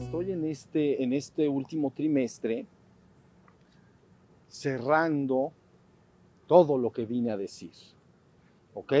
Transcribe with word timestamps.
Estoy 0.00 0.32
en 0.32 0.44
este, 0.46 1.02
en 1.02 1.12
este 1.12 1.46
último 1.50 1.92
trimestre 1.94 2.64
cerrando 4.48 5.52
todo 6.46 6.78
lo 6.78 6.90
que 6.90 7.04
vine 7.04 7.30
a 7.30 7.36
decir. 7.36 7.72
¿Ok? 8.72 8.94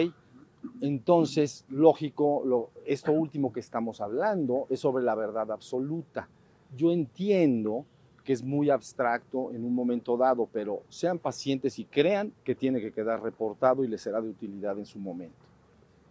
Entonces, 0.82 1.64
lógico, 1.70 2.70
esto 2.84 3.12
último 3.12 3.54
que 3.54 3.60
estamos 3.60 4.02
hablando 4.02 4.66
es 4.68 4.80
sobre 4.80 5.02
la 5.02 5.14
verdad 5.14 5.50
absoluta. 5.50 6.28
Yo 6.76 6.92
entiendo 6.92 7.86
que 8.28 8.34
es 8.34 8.42
muy 8.42 8.68
abstracto 8.68 9.52
en 9.54 9.64
un 9.64 9.74
momento 9.74 10.14
dado, 10.14 10.46
pero 10.52 10.82
sean 10.90 11.18
pacientes 11.18 11.78
y 11.78 11.86
crean 11.86 12.30
que 12.44 12.54
tiene 12.54 12.78
que 12.78 12.92
quedar 12.92 13.22
reportado 13.22 13.82
y 13.82 13.88
les 13.88 14.02
será 14.02 14.20
de 14.20 14.28
utilidad 14.28 14.78
en 14.78 14.84
su 14.84 14.98
momento. 14.98 15.38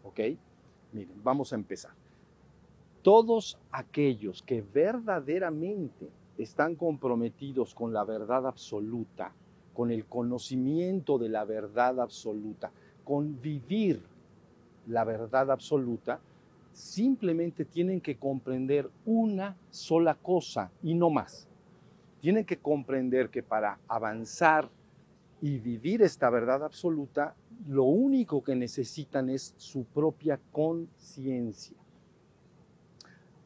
¿Ok? 0.04 0.22
Miren, 0.94 1.22
vamos 1.24 1.54
a 1.54 1.58
empezar. 1.58 1.92
Todos 3.04 3.60
aquellos 3.70 4.42
que 4.42 4.64
verdaderamente 4.64 6.10
están 6.40 6.74
comprometidos 6.74 7.76
con 7.76 7.94
la 7.94 8.04
verdad 8.04 8.48
absoluta, 8.48 9.32
con 9.76 9.92
el 9.92 10.06
conocimiento 10.06 11.20
de 11.20 11.30
la 11.30 11.46
verdad 11.46 12.00
absoluta, 12.00 12.72
con 13.04 13.40
vivir 13.40 14.02
la 14.88 15.04
verdad 15.04 15.52
absoluta, 15.52 16.20
simplemente 16.74 17.64
tienen 17.64 18.02
que 18.02 18.18
comprender 18.18 18.90
una 19.06 19.56
sola 19.70 20.16
cosa 20.16 20.72
y 20.82 20.96
no 20.96 21.12
más. 21.12 21.47
Tienen 22.20 22.46
que 22.46 22.58
comprender 22.58 23.30
que 23.30 23.44
para 23.44 23.80
avanzar 23.88 24.70
y 25.42 25.60
vivir 25.60 26.02
esta 26.02 26.30
verdad 26.30 26.64
absoluta, 26.64 27.36
lo 27.68 27.84
único 27.84 28.44
que 28.44 28.56
necesitan 28.56 29.30
es 29.30 29.54
su 29.58 29.84
propia 29.86 30.40
conciencia. 30.52 31.78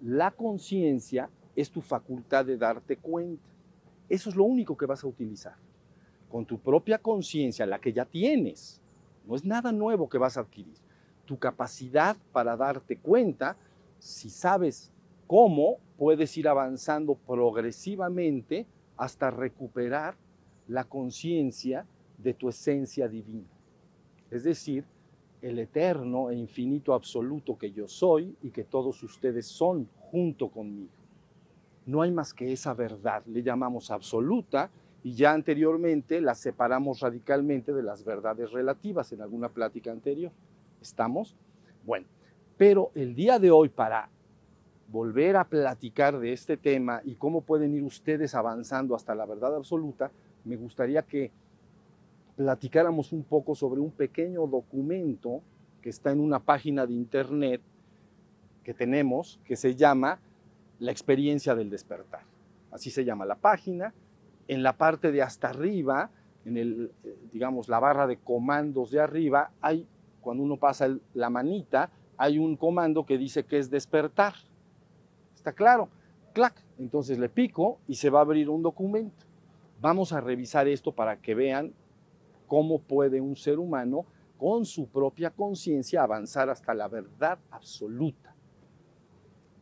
La 0.01 0.31
conciencia 0.31 1.29
es 1.55 1.69
tu 1.69 1.81
facultad 1.81 2.45
de 2.45 2.57
darte 2.57 2.97
cuenta. 2.97 3.43
Eso 4.09 4.29
es 4.29 4.35
lo 4.35 4.45
único 4.45 4.75
que 4.75 4.85
vas 4.85 5.03
a 5.03 5.07
utilizar. 5.07 5.55
Con 6.29 6.45
tu 6.45 6.59
propia 6.59 6.97
conciencia, 6.97 7.65
la 7.65 7.79
que 7.79 7.91
ya 7.93 8.05
tienes, 8.05 8.81
no 9.27 9.35
es 9.35 9.45
nada 9.45 9.71
nuevo 9.71 10.09
que 10.09 10.17
vas 10.17 10.37
a 10.37 10.41
adquirir. 10.41 10.75
Tu 11.25 11.37
capacidad 11.37 12.15
para 12.31 12.55
darte 12.55 12.97
cuenta, 12.97 13.57
si 13.99 14.29
sabes 14.29 14.91
cómo, 15.27 15.77
puedes 16.01 16.35
ir 16.35 16.47
avanzando 16.47 17.13
progresivamente 17.13 18.65
hasta 18.97 19.29
recuperar 19.29 20.15
la 20.67 20.83
conciencia 20.83 21.85
de 22.17 22.33
tu 22.33 22.49
esencia 22.49 23.07
divina. 23.07 23.45
Es 24.31 24.43
decir, 24.43 24.83
el 25.43 25.59
eterno 25.59 26.31
e 26.31 26.35
infinito 26.35 26.95
absoluto 26.95 27.55
que 27.55 27.71
yo 27.71 27.87
soy 27.87 28.35
y 28.41 28.49
que 28.49 28.63
todos 28.63 29.03
ustedes 29.03 29.45
son 29.45 29.87
junto 30.09 30.49
conmigo. 30.49 30.89
No 31.85 32.01
hay 32.01 32.11
más 32.11 32.33
que 32.33 32.51
esa 32.51 32.73
verdad, 32.73 33.23
le 33.27 33.43
llamamos 33.43 33.91
absoluta 33.91 34.71
y 35.03 35.13
ya 35.13 35.33
anteriormente 35.33 36.19
la 36.19 36.33
separamos 36.33 37.01
radicalmente 37.01 37.73
de 37.73 37.83
las 37.83 38.03
verdades 38.03 38.49
relativas 38.49 39.13
en 39.13 39.21
alguna 39.21 39.49
plática 39.49 39.91
anterior. 39.91 40.31
¿Estamos? 40.81 41.35
Bueno, 41.85 42.07
pero 42.57 42.89
el 42.95 43.13
día 43.13 43.37
de 43.37 43.51
hoy 43.51 43.69
para 43.69 44.09
volver 44.91 45.37
a 45.37 45.45
platicar 45.45 46.19
de 46.19 46.33
este 46.33 46.57
tema 46.57 47.01
y 47.05 47.15
cómo 47.15 47.41
pueden 47.41 47.73
ir 47.73 47.83
ustedes 47.83 48.35
avanzando 48.35 48.95
hasta 48.95 49.15
la 49.15 49.25
verdad 49.25 49.55
absoluta, 49.55 50.11
me 50.43 50.57
gustaría 50.57 51.03
que 51.03 51.31
platicáramos 52.35 53.13
un 53.13 53.23
poco 53.23 53.55
sobre 53.55 53.79
un 53.79 53.91
pequeño 53.91 54.45
documento 54.47 55.41
que 55.81 55.89
está 55.89 56.11
en 56.11 56.19
una 56.19 56.39
página 56.39 56.85
de 56.85 56.93
internet 56.93 57.61
que 58.63 58.73
tenemos 58.73 59.39
que 59.45 59.55
se 59.55 59.75
llama 59.75 60.19
La 60.79 60.91
experiencia 60.91 61.55
del 61.55 61.69
despertar. 61.69 62.21
Así 62.71 62.89
se 62.89 63.05
llama 63.05 63.25
la 63.25 63.35
página. 63.35 63.93
En 64.47 64.63
la 64.63 64.73
parte 64.73 65.11
de 65.11 65.21
hasta 65.21 65.49
arriba, 65.49 66.09
en 66.45 66.57
el, 66.57 66.91
eh, 67.03 67.15
digamos, 67.31 67.69
la 67.69 67.79
barra 67.79 68.07
de 68.07 68.17
comandos 68.17 68.91
de 68.91 68.99
arriba, 68.99 69.51
hay, 69.61 69.87
cuando 70.21 70.43
uno 70.43 70.57
pasa 70.57 70.89
la 71.13 71.29
manita, 71.29 71.89
hay 72.17 72.37
un 72.37 72.55
comando 72.55 73.05
que 73.05 73.17
dice 73.17 73.43
que 73.43 73.57
es 73.57 73.69
despertar. 73.69 74.33
¿Está 75.41 75.53
claro? 75.53 75.89
Clac. 76.33 76.53
Entonces 76.77 77.17
le 77.17 77.27
pico 77.27 77.79
y 77.87 77.95
se 77.95 78.11
va 78.11 78.19
a 78.19 78.21
abrir 78.21 78.47
un 78.47 78.61
documento. 78.61 79.25
Vamos 79.81 80.13
a 80.13 80.21
revisar 80.21 80.67
esto 80.67 80.91
para 80.91 81.19
que 81.19 81.33
vean 81.33 81.73
cómo 82.45 82.77
puede 82.77 83.19
un 83.19 83.35
ser 83.35 83.57
humano 83.57 84.05
con 84.37 84.65
su 84.65 84.85
propia 84.85 85.31
conciencia 85.31 86.03
avanzar 86.03 86.51
hasta 86.51 86.75
la 86.75 86.87
verdad 86.87 87.39
absoluta, 87.49 88.35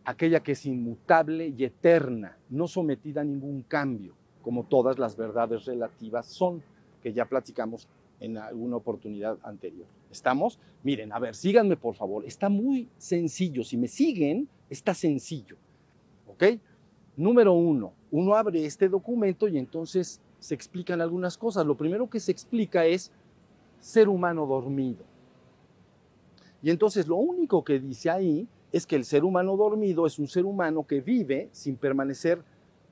aquella 0.04 0.42
que 0.42 0.52
es 0.52 0.66
inmutable 0.66 1.48
y 1.48 1.64
eterna, 1.64 2.38
no 2.50 2.68
sometida 2.68 3.22
a 3.22 3.24
ningún 3.24 3.62
cambio, 3.62 4.16
como 4.42 4.66
todas 4.66 5.00
las 5.00 5.16
verdades 5.16 5.64
relativas 5.64 6.26
son, 6.26 6.62
que 7.02 7.14
ya 7.14 7.24
platicamos 7.24 7.88
en 8.20 8.38
alguna 8.38 8.76
oportunidad 8.76 9.38
anterior. 9.44 9.88
¿Estamos? 10.12 10.60
Miren, 10.84 11.14
a 11.14 11.20
ver, 11.20 11.36
síganme 11.36 11.78
por 11.78 11.96
favor. 11.96 12.26
Está 12.26 12.50
muy 12.50 12.90
sencillo. 12.98 13.64
Si 13.64 13.78
me 13.78 13.88
siguen, 13.88 14.50
está 14.70 14.94
sencillo. 14.94 15.56
Número 17.16 17.54
uno, 17.54 17.94
uno 18.12 18.36
abre 18.36 18.66
este 18.66 18.88
documento 18.88 19.48
y 19.48 19.58
entonces 19.58 20.22
se 20.40 20.56
explican 20.56 21.02
algunas 21.02 21.38
cosas. 21.38 21.66
Lo 21.66 21.76
primero 21.76 22.10
que 22.10 22.20
se 22.20 22.32
explica 22.32 22.86
es 22.86 23.12
ser 23.80 24.08
humano 24.08 24.46
dormido. 24.46 25.04
Y 26.62 26.70
entonces 26.70 27.08
lo 27.08 27.18
único 27.18 27.64
que 27.64 27.80
dice 27.80 28.10
ahí 28.10 28.48
es 28.72 28.86
que 28.86 28.96
el 28.96 29.06
ser 29.06 29.24
humano 29.24 29.58
dormido 29.58 30.06
es 30.06 30.20
un 30.20 30.28
ser 30.28 30.46
humano 30.46 30.86
que 30.86 31.02
vive 31.02 31.50
sin 31.52 31.76
permanecer 31.76 32.44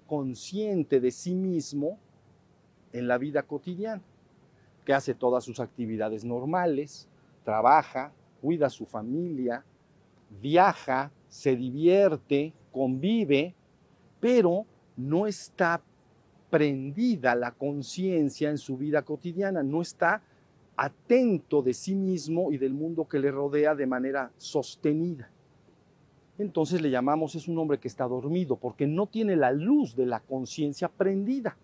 consciente 0.08 1.00
de 1.00 1.12
sí 1.12 1.36
mismo 1.36 1.98
en 2.94 3.08
la 3.08 3.18
vida 3.18 3.44
cotidiana, 3.44 4.02
que 4.86 4.94
hace 4.94 5.14
todas 5.14 5.44
sus 5.44 5.60
actividades 5.60 6.24
normales, 6.24 7.08
trabaja, 7.44 8.12
cuida 8.42 8.68
a 8.68 8.70
su 8.70 8.86
familia, 8.86 9.64
viaja, 10.42 11.12
se 11.28 11.56
divierte, 11.56 12.54
convive, 12.78 13.56
pero 14.20 14.66
no 14.96 15.28
está 15.28 15.82
prendida 16.50 17.36
la 17.36 17.52
conciencia 17.52 18.50
en 18.50 18.58
su 18.58 18.78
vida 18.78 19.02
cotidiana, 19.02 19.64
no 19.64 19.82
está 19.82 20.22
atento 20.76 21.64
de 21.64 21.74
sí 21.74 21.96
mismo 21.96 22.52
y 22.52 22.58
del 22.58 22.74
mundo 22.74 23.08
que 23.08 23.20
le 23.20 23.32
rodea 23.32 23.74
de 23.74 23.88
manera 23.88 24.32
sostenida. 24.38 25.30
Entonces 26.38 26.82
le 26.82 26.92
llamamos 26.92 27.34
es 27.34 27.48
un 27.48 27.58
hombre 27.58 27.80
que 27.80 27.88
está 27.88 28.06
dormido 28.06 28.58
porque 28.58 28.86
no 28.86 29.08
tiene 29.08 29.36
la 29.36 29.52
luz 29.52 29.96
de 29.96 30.06
la 30.06 30.20
conciencia 30.20 30.88
prendida. 30.88 31.58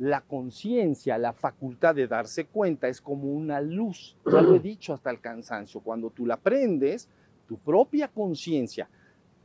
La 0.00 0.22
conciencia, 0.22 1.16
la 1.18 1.32
facultad 1.32 1.94
de 1.94 2.08
darse 2.08 2.46
cuenta 2.46 2.88
es 2.88 3.00
como 3.00 3.32
una 3.32 3.60
luz. 3.60 4.16
Ya 4.32 4.40
lo 4.40 4.56
he 4.56 4.58
dicho 4.58 4.94
hasta 4.94 5.10
el 5.10 5.20
cansancio. 5.20 5.80
Cuando 5.80 6.10
tú 6.10 6.26
la 6.26 6.38
prendes, 6.38 7.08
tu 7.46 7.58
propia 7.58 8.08
conciencia, 8.08 8.88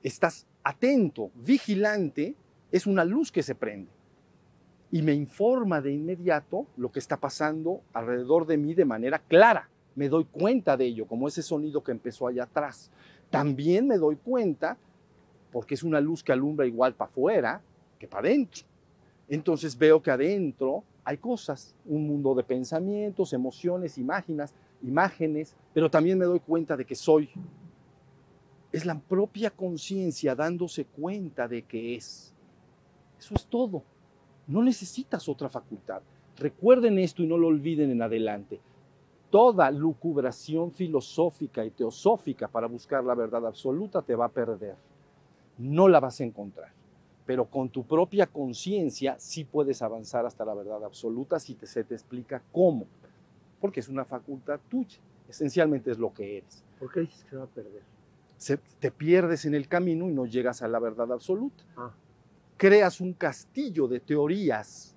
estás 0.07 0.45
atento, 0.63 1.31
vigilante, 1.33 2.35
es 2.71 2.85
una 2.85 3.03
luz 3.03 3.31
que 3.31 3.41
se 3.41 3.55
prende 3.55 3.89
y 4.91 5.01
me 5.01 5.13
informa 5.13 5.81
de 5.81 5.91
inmediato 5.91 6.67
lo 6.77 6.91
que 6.91 6.99
está 6.99 7.17
pasando 7.17 7.81
alrededor 7.91 8.45
de 8.45 8.57
mí 8.57 8.75
de 8.75 8.85
manera 8.85 9.19
clara. 9.19 9.67
Me 9.95 10.07
doy 10.07 10.25
cuenta 10.25 10.77
de 10.77 10.85
ello, 10.85 11.07
como 11.07 11.27
ese 11.27 11.41
sonido 11.41 11.83
que 11.83 11.91
empezó 11.91 12.27
allá 12.27 12.43
atrás. 12.43 12.91
También 13.31 13.87
me 13.87 13.97
doy 13.97 14.15
cuenta, 14.15 14.77
porque 15.51 15.73
es 15.73 15.81
una 15.81 15.99
luz 15.99 16.23
que 16.23 16.31
alumbra 16.31 16.67
igual 16.67 16.93
para 16.93 17.09
afuera 17.09 17.61
que 17.97 18.07
para 18.07 18.27
adentro. 18.27 18.63
Entonces 19.27 19.75
veo 19.75 20.03
que 20.03 20.11
adentro 20.11 20.83
hay 21.03 21.17
cosas, 21.17 21.75
un 21.85 22.05
mundo 22.05 22.35
de 22.35 22.43
pensamientos, 22.43 23.33
emociones, 23.33 23.97
imágenes, 23.97 24.53
imágenes, 24.83 25.55
pero 25.73 25.89
también 25.89 26.19
me 26.19 26.25
doy 26.25 26.39
cuenta 26.39 26.77
de 26.77 26.85
que 26.85 26.95
soy. 26.95 27.29
Es 28.75 28.85
la 28.85 28.99
propia 28.99 29.51
conciencia 29.51 30.35
dándose 30.35 30.83
cuenta 30.83 31.47
de 31.47 31.61
que 31.61 31.95
es. 31.95 32.33
Eso 33.17 33.33
es 33.33 33.45
todo. 33.45 33.83
No 34.47 34.61
necesitas 34.61 35.29
otra 35.29 35.47
facultad. 35.47 36.01
Recuerden 36.37 36.99
esto 36.99 37.23
y 37.23 37.27
no 37.27 37.37
lo 37.37 37.47
olviden 37.47 37.89
en 37.91 38.01
adelante. 38.01 38.59
Toda 39.29 39.71
lucubración 39.71 40.73
filosófica 40.73 41.63
y 41.63 41.71
teosófica 41.71 42.49
para 42.49 42.67
buscar 42.67 43.01
la 43.05 43.15
verdad 43.15 43.47
absoluta 43.47 44.01
te 44.01 44.13
va 44.13 44.25
a 44.25 44.29
perder. 44.29 44.75
No 45.57 45.87
la 45.87 46.01
vas 46.01 46.19
a 46.19 46.25
encontrar. 46.25 46.73
Pero 47.25 47.45
con 47.45 47.69
tu 47.69 47.85
propia 47.85 48.27
conciencia 48.27 49.15
sí 49.19 49.45
puedes 49.45 49.81
avanzar 49.81 50.25
hasta 50.25 50.43
la 50.43 50.53
verdad 50.53 50.83
absoluta 50.83 51.39
si 51.39 51.55
te, 51.55 51.65
se 51.65 51.85
te 51.85 51.95
explica 51.95 52.43
cómo. 52.51 52.87
Porque 53.61 53.79
es 53.79 53.87
una 53.87 54.03
facultad 54.03 54.59
tuya. 54.69 54.99
Esencialmente 55.29 55.91
es 55.91 55.97
lo 55.97 56.13
que 56.13 56.39
eres. 56.39 56.61
¿Por 56.77 56.91
qué 56.91 56.99
dices 56.99 57.23
que 57.23 57.29
se 57.29 57.37
va 57.37 57.45
a 57.45 57.47
perder? 57.47 57.94
Se- 58.45 58.57
te 58.79 58.91
pierdes 58.91 59.45
en 59.45 59.55
el 59.55 59.67
camino 59.67 60.07
y 60.07 60.13
no 60.13 60.27
llegas 60.27 60.61
a 60.61 60.67
la 60.67 60.77
verdad 60.77 61.11
absoluta 61.11 61.63
Ah, 61.75 61.91
creas 62.57 63.01
un 63.01 63.13
castillo 63.13 63.87
de 63.87 63.99
teorías 63.99 64.95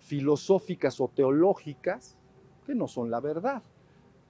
filosóficas 0.00 1.00
o 1.00 1.08
teológicas, 1.08 2.18
que 2.66 2.74
no 2.74 2.86
son 2.86 3.10
la 3.10 3.18
verdad. 3.20 3.62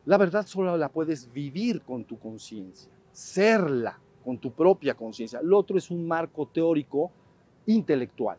La 0.06 0.16
verdad 0.16 0.46
solo 0.46 0.76
la 0.76 0.88
puedes 0.90 1.32
vivir 1.32 1.82
con 1.82 2.04
tu 2.04 2.20
conciencia, 2.20 2.88
serla 3.10 3.98
con 4.24 4.38
tu 4.38 4.52
propia 4.52 4.94
conciencia. 4.94 5.40
Lo 5.42 5.58
otro 5.58 5.76
es 5.76 5.90
un 5.90 6.06
marco 6.06 6.46
teórico 6.46 7.10
intelectual, 7.66 8.38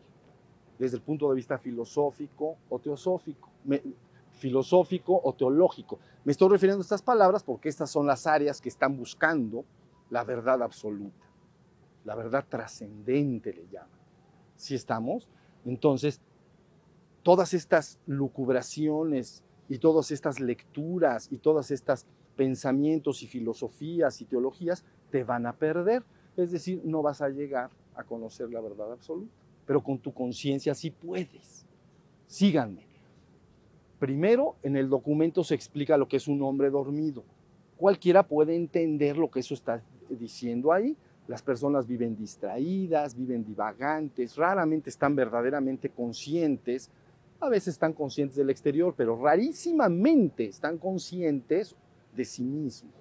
desde 0.78 0.96
el 0.96 1.02
punto 1.02 1.28
de 1.28 1.36
vista 1.36 1.58
filosófico 1.58 2.56
o 2.70 2.78
teosófico, 2.78 3.50
me- 3.64 3.82
filosófico 4.32 5.20
o 5.22 5.34
teológico. 5.34 5.98
Me 6.24 6.32
estoy 6.32 6.48
refiriendo 6.48 6.80
a 6.80 6.82
estas 6.86 7.02
palabras 7.02 7.42
porque 7.42 7.68
estas 7.68 7.90
son 7.90 8.06
las 8.06 8.26
áreas 8.26 8.58
que 8.58 8.70
están 8.70 8.96
buscando 8.96 9.66
la 10.10 10.24
verdad 10.24 10.62
absoluta, 10.62 11.26
la 12.04 12.14
verdad 12.14 12.44
trascendente 12.48 13.52
le 13.52 13.66
llaman. 13.68 13.90
Si 14.56 14.74
estamos, 14.74 15.28
entonces 15.64 16.20
todas 17.22 17.54
estas 17.54 17.98
lucubraciones 18.06 19.42
y 19.68 19.78
todas 19.78 20.10
estas 20.10 20.40
lecturas 20.40 21.28
y 21.32 21.38
todas 21.38 21.70
estas 21.70 22.06
pensamientos 22.36 23.22
y 23.22 23.26
filosofías 23.26 24.20
y 24.20 24.26
teologías 24.26 24.84
te 25.10 25.24
van 25.24 25.46
a 25.46 25.54
perder. 25.54 26.02
Es 26.36 26.52
decir, 26.52 26.80
no 26.84 27.02
vas 27.02 27.20
a 27.22 27.28
llegar 27.28 27.70
a 27.94 28.04
conocer 28.04 28.50
la 28.50 28.60
verdad 28.60 28.92
absoluta. 28.92 29.32
Pero 29.66 29.82
con 29.82 29.98
tu 29.98 30.12
conciencia 30.12 30.74
sí 30.74 30.90
puedes. 30.90 31.64
Síganme. 32.26 32.86
Primero, 33.98 34.56
en 34.62 34.76
el 34.76 34.90
documento 34.90 35.44
se 35.44 35.54
explica 35.54 35.96
lo 35.96 36.08
que 36.08 36.18
es 36.18 36.28
un 36.28 36.42
hombre 36.42 36.68
dormido. 36.68 37.24
Cualquiera 37.76 38.26
puede 38.26 38.54
entender 38.54 39.16
lo 39.16 39.30
que 39.30 39.40
eso 39.40 39.54
está 39.54 39.82
diciendo 40.08 40.72
ahí. 40.72 40.96
Las 41.26 41.42
personas 41.42 41.86
viven 41.86 42.16
distraídas, 42.16 43.16
viven 43.16 43.44
divagantes, 43.44 44.36
raramente 44.36 44.90
están 44.90 45.16
verdaderamente 45.16 45.88
conscientes. 45.88 46.90
A 47.40 47.48
veces 47.48 47.74
están 47.74 47.94
conscientes 47.94 48.36
del 48.36 48.50
exterior, 48.50 48.94
pero 48.96 49.20
rarísimamente 49.20 50.46
están 50.46 50.78
conscientes 50.78 51.74
de 52.14 52.24
sí 52.24 52.44
mismos. 52.44 52.92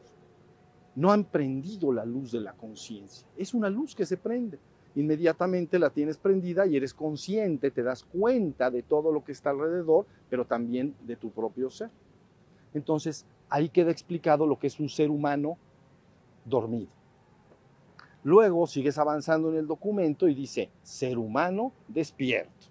No 0.96 1.12
han 1.12 1.26
prendido 1.26 1.92
la 1.92 2.06
luz 2.06 2.32
de 2.32 2.42
la 2.42 2.54
conciencia. 2.54 3.28
Es 3.38 3.54
una 3.54 3.70
luz 3.70 3.96
que 3.96 4.06
se 4.06 4.18
prende. 4.18 4.58
Inmediatamente 4.96 5.80
la 5.80 5.90
tienes 5.90 6.18
prendida 6.18 6.68
y 6.68 6.78
eres 6.78 6.94
consciente, 6.94 7.72
te 7.72 7.82
das 7.82 8.04
cuenta 8.04 8.70
de 8.70 8.84
todo 8.84 9.12
lo 9.12 9.24
que 9.24 9.32
está 9.32 9.50
alrededor, 9.50 10.06
pero 10.30 10.46
también 10.46 10.96
de 11.06 11.16
tu 11.16 11.32
propio 11.32 11.70
ser. 11.72 11.90
Entonces, 12.76 13.26
ahí 13.50 13.70
queda 13.70 13.92
explicado 13.92 14.46
lo 14.46 14.60
que 14.60 14.68
es 14.68 14.80
un 14.80 14.90
ser 14.90 15.10
humano 15.10 15.58
dormido. 16.46 16.92
Luego 18.24 18.68
sigues 18.68 18.98
avanzando 18.98 19.50
en 19.50 19.58
el 19.58 19.68
documento 19.68 20.28
y 20.28 20.34
dice, 20.34 20.70
ser 20.82 21.18
humano 21.18 21.74
despierto. 21.88 22.68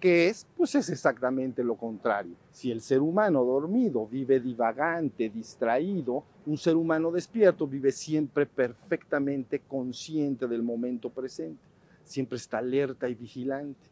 ¿Qué 0.00 0.28
es? 0.28 0.46
Pues 0.56 0.76
es 0.76 0.88
exactamente 0.90 1.64
lo 1.64 1.76
contrario. 1.76 2.36
Si 2.52 2.70
el 2.70 2.80
ser 2.80 3.00
humano 3.00 3.44
dormido 3.44 4.06
vive 4.06 4.38
divagante, 4.38 5.28
distraído, 5.28 6.22
un 6.46 6.56
ser 6.56 6.76
humano 6.76 7.10
despierto 7.10 7.66
vive 7.66 7.90
siempre 7.90 8.46
perfectamente 8.46 9.60
consciente 9.60 10.46
del 10.46 10.62
momento 10.62 11.10
presente. 11.10 11.60
Siempre 12.04 12.36
está 12.36 12.58
alerta 12.58 13.08
y 13.08 13.14
vigilante. 13.14 13.90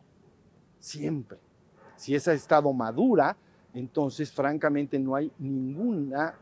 Siempre. 0.78 1.38
Si 1.96 2.14
ese 2.14 2.32
estado 2.34 2.72
madura, 2.72 3.36
entonces 3.74 4.30
francamente 4.30 4.98
no 4.98 5.16
hay 5.16 5.32
ninguna 5.38 6.34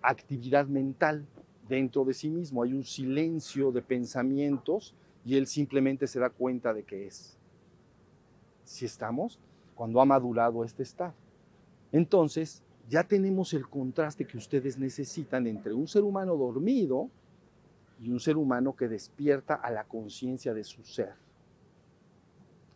actividad 0.00 0.66
mental 0.66 1.26
dentro 1.68 2.04
de 2.04 2.14
sí 2.14 2.28
mismo. 2.28 2.62
Hay 2.62 2.72
un 2.72 2.84
silencio 2.84 3.72
de 3.72 3.82
pensamientos 3.82 4.94
y 5.24 5.36
él 5.36 5.46
simplemente 5.46 6.06
se 6.06 6.20
da 6.20 6.30
cuenta 6.30 6.72
de 6.72 6.82
que 6.82 7.06
es 7.06 7.36
si 8.64 8.86
estamos, 8.86 9.38
cuando 9.74 10.00
ha 10.00 10.04
madurado 10.04 10.64
este 10.64 10.82
estado. 10.82 11.14
Entonces, 11.90 12.62
ya 12.88 13.04
tenemos 13.04 13.52
el 13.52 13.68
contraste 13.68 14.26
que 14.26 14.36
ustedes 14.36 14.78
necesitan 14.78 15.46
entre 15.46 15.72
un 15.72 15.86
ser 15.86 16.02
humano 16.02 16.36
dormido 16.36 17.08
y 18.00 18.10
un 18.10 18.18
ser 18.18 18.36
humano 18.36 18.74
que 18.74 18.88
despierta 18.88 19.54
a 19.54 19.70
la 19.70 19.84
conciencia 19.84 20.54
de 20.54 20.64
su 20.64 20.82
ser. 20.84 21.14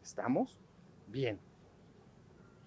¿Estamos? 0.03 0.59
Bien. 1.09 1.39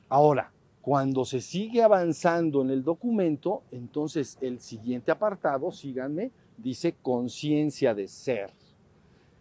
Ahora, 0.09 0.51
cuando 0.81 1.25
se 1.25 1.41
sigue 1.41 1.83
avanzando 1.83 2.61
en 2.61 2.69
el 2.69 2.83
documento, 2.83 3.63
entonces 3.71 4.37
el 4.41 4.59
siguiente 4.59 5.11
apartado, 5.11 5.71
síganme, 5.71 6.31
dice 6.57 6.95
conciencia 7.01 7.93
de 7.93 8.07
ser. 8.07 8.51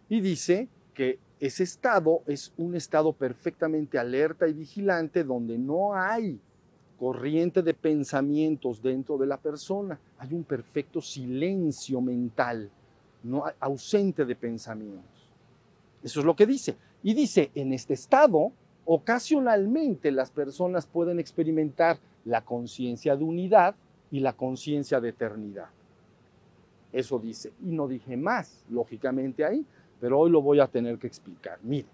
Y 0.09 0.21
dice 0.21 0.67
que 0.93 1.19
ese 1.39 1.63
estado 1.63 2.21
es 2.27 2.51
un 2.57 2.75
estado 2.75 3.13
perfectamente 3.13 3.97
alerta 3.97 4.47
y 4.47 4.53
vigilante 4.53 5.23
donde 5.23 5.57
no 5.57 5.95
hay 5.95 6.39
corriente 6.99 7.61
de 7.61 7.73
pensamientos 7.73 8.81
dentro 8.81 9.17
de 9.17 9.25
la 9.25 9.37
persona, 9.37 9.97
hay 10.17 10.33
un 10.33 10.43
perfecto 10.43 11.01
silencio 11.01 12.01
mental, 12.01 12.69
no 13.23 13.45
ausente 13.61 14.25
de 14.25 14.35
pensamientos. 14.35 15.29
Eso 16.03 16.19
es 16.19 16.25
lo 16.25 16.35
que 16.35 16.45
dice. 16.45 16.75
Y 17.01 17.13
dice, 17.13 17.51
en 17.55 17.71
este 17.71 17.93
estado, 17.93 18.51
ocasionalmente 18.91 20.09
las 20.09 20.31
personas 20.31 20.87
pueden 20.87 21.19
experimentar 21.19 21.99
la 22.25 22.43
conciencia 22.43 23.15
de 23.15 23.23
unidad 23.23 23.75
y 24.09 24.19
la 24.19 24.33
conciencia 24.33 24.99
de 24.99 25.09
eternidad. 25.09 25.67
Eso 26.91 27.19
dice. 27.19 27.53
Y 27.63 27.67
no 27.67 27.87
dije 27.87 28.17
más, 28.17 28.65
lógicamente 28.67 29.45
ahí, 29.45 29.63
pero 30.01 30.17
hoy 30.17 30.31
lo 30.31 30.41
voy 30.41 30.59
a 30.59 30.65
tener 30.65 30.97
que 30.97 31.05
explicar. 31.05 31.59
Mire, 31.61 31.87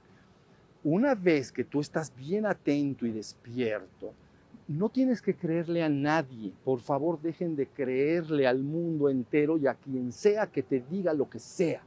una 0.86 1.16
vez 1.16 1.52
que 1.52 1.66
tú 1.66 1.82
estás 1.82 2.16
bien 2.16 2.46
atento 2.46 3.06
y 3.06 3.12
despierto, 3.12 4.14
no 4.66 4.88
tienes 4.88 5.22
que 5.22 5.36
creerle 5.36 5.84
a 5.84 5.90
nadie. 5.90 6.54
Por 6.64 6.80
favor, 6.80 7.22
dejen 7.22 7.58
de 7.58 7.68
creerle 7.68 8.48
al 8.48 8.64
mundo 8.64 9.10
entero 9.10 9.58
y 9.58 9.68
a 9.68 9.74
quien 9.74 10.14
sea 10.14 10.48
que 10.48 10.64
te 10.64 10.80
diga 10.80 11.14
lo 11.14 11.30
que 11.30 11.40
sea. 11.40 11.84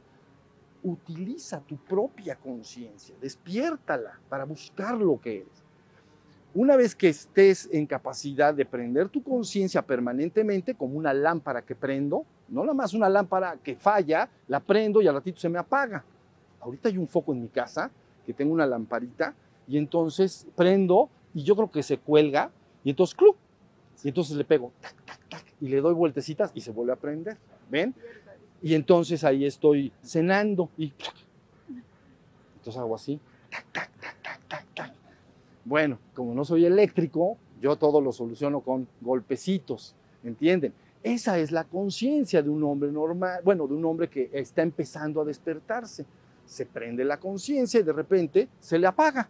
Utiliza 0.83 1.59
tu 1.61 1.77
propia 1.77 2.35
conciencia, 2.35 3.15
despiértala 3.21 4.19
para 4.29 4.45
buscar 4.45 4.97
lo 4.97 5.19
que 5.19 5.41
eres. 5.41 5.63
Una 6.55 6.75
vez 6.75 6.95
que 6.95 7.09
estés 7.09 7.69
en 7.71 7.85
capacidad 7.85 8.53
de 8.53 8.65
prender 8.65 9.09
tu 9.09 9.21
conciencia 9.21 9.81
permanentemente, 9.81 10.73
como 10.73 10.97
una 10.97 11.13
lámpara 11.13 11.61
que 11.61 11.75
prendo, 11.75 12.25
no 12.47 12.61
nada 12.61 12.73
más 12.73 12.93
una 12.93 13.07
lámpara 13.07 13.57
que 13.63 13.75
falla, 13.75 14.29
la 14.47 14.59
prendo 14.59 15.01
y 15.01 15.07
al 15.07 15.15
ratito 15.15 15.39
se 15.39 15.49
me 15.49 15.59
apaga. 15.59 16.03
Ahorita 16.59 16.89
hay 16.89 16.97
un 16.97 17.07
foco 17.07 17.33
en 17.33 17.41
mi 17.41 17.49
casa 17.49 17.91
que 18.25 18.33
tengo 18.33 18.53
una 18.53 18.65
lamparita 18.65 19.35
y 19.67 19.77
entonces 19.77 20.47
prendo 20.55 21.09
y 21.33 21.43
yo 21.43 21.55
creo 21.55 21.69
que 21.69 21.83
se 21.83 21.97
cuelga 21.97 22.49
y 22.83 22.89
entonces 22.89 23.15
¡clup! 23.15 23.35
y 24.03 24.07
entonces 24.07 24.35
le 24.35 24.43
pego 24.43 24.71
y 25.61 25.67
le 25.67 25.81
doy 25.81 25.93
vueltecitas 25.93 26.51
y 26.53 26.61
se 26.61 26.71
vuelve 26.71 26.93
a 26.93 26.95
prender. 26.95 27.37
¿Ven? 27.69 27.93
Y 28.61 28.73
entonces 28.73 29.23
ahí 29.23 29.45
estoy 29.45 29.91
cenando 30.01 30.69
y 30.77 30.93
entonces 32.57 32.77
hago 32.77 32.95
así. 32.95 33.19
Bueno, 35.63 35.99
como 36.13 36.33
no 36.33 36.43
soy 36.43 36.65
eléctrico, 36.65 37.37
yo 37.61 37.75
todo 37.75 38.01
lo 38.01 38.11
soluciono 38.11 38.61
con 38.61 38.87
golpecitos, 39.01 39.95
¿entienden? 40.23 40.73
Esa 41.03 41.37
es 41.39 41.51
la 41.51 41.63
conciencia 41.63 42.41
de 42.41 42.49
un 42.49 42.63
hombre 42.63 42.91
normal, 42.91 43.41
bueno, 43.43 43.67
de 43.67 43.73
un 43.73 43.85
hombre 43.85 44.09
que 44.09 44.29
está 44.33 44.61
empezando 44.61 45.21
a 45.21 45.25
despertarse. 45.25 46.05
Se 46.45 46.65
prende 46.65 47.05
la 47.05 47.19
conciencia 47.19 47.79
y 47.79 47.83
de 47.83 47.93
repente 47.93 48.49
se 48.59 48.77
le 48.77 48.87
apaga 48.87 49.29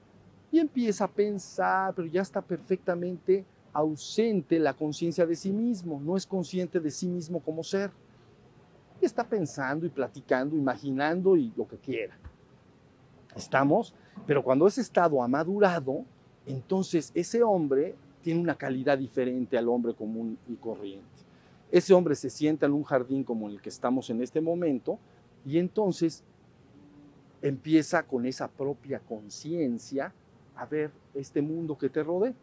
y 0.51 0.59
empieza 0.59 1.03
a 1.03 1.07
pensar, 1.07 1.93
pero 1.93 2.07
ya 2.07 2.21
está 2.21 2.41
perfectamente 2.41 3.45
ausente 3.73 4.57
la 4.57 4.73
conciencia 4.73 5.25
de 5.25 5.35
sí 5.35 5.51
mismo, 5.51 6.01
no 6.03 6.17
es 6.17 6.25
consciente 6.25 6.79
de 6.79 6.89
sí 6.89 7.07
mismo 7.07 7.39
como 7.39 7.63
ser. 7.63 7.91
Está 9.01 9.23
pensando 9.23 9.85
y 9.85 9.89
platicando, 9.89 10.55
imaginando 10.55 11.37
y 11.37 11.53
lo 11.55 11.67
que 11.67 11.77
quiera. 11.77 12.17
¿Estamos? 13.35 13.93
Pero 14.25 14.43
cuando 14.43 14.67
ese 14.67 14.81
estado 14.81 15.23
ha 15.23 15.27
madurado, 15.27 16.03
entonces 16.45 17.11
ese 17.13 17.41
hombre 17.43 17.95
tiene 18.21 18.41
una 18.41 18.55
calidad 18.55 18.97
diferente 18.97 19.57
al 19.57 19.69
hombre 19.69 19.93
común 19.93 20.37
y 20.47 20.55
corriente. 20.55 21.07
Ese 21.71 21.93
hombre 21.93 22.15
se 22.15 22.29
sienta 22.29 22.65
en 22.65 22.73
un 22.73 22.83
jardín 22.83 23.23
como 23.23 23.47
el 23.47 23.61
que 23.61 23.69
estamos 23.69 24.09
en 24.09 24.21
este 24.21 24.41
momento 24.41 24.99
y 25.45 25.59
entonces 25.59 26.23
empieza 27.41 28.03
con 28.03 28.25
esa 28.25 28.47
propia 28.47 28.99
conciencia 28.99 30.13
a 30.55 30.65
ver 30.65 30.91
este 31.13 31.41
mundo 31.41 31.77
que 31.77 31.89
te 31.89 32.03
rodea. 32.03 32.33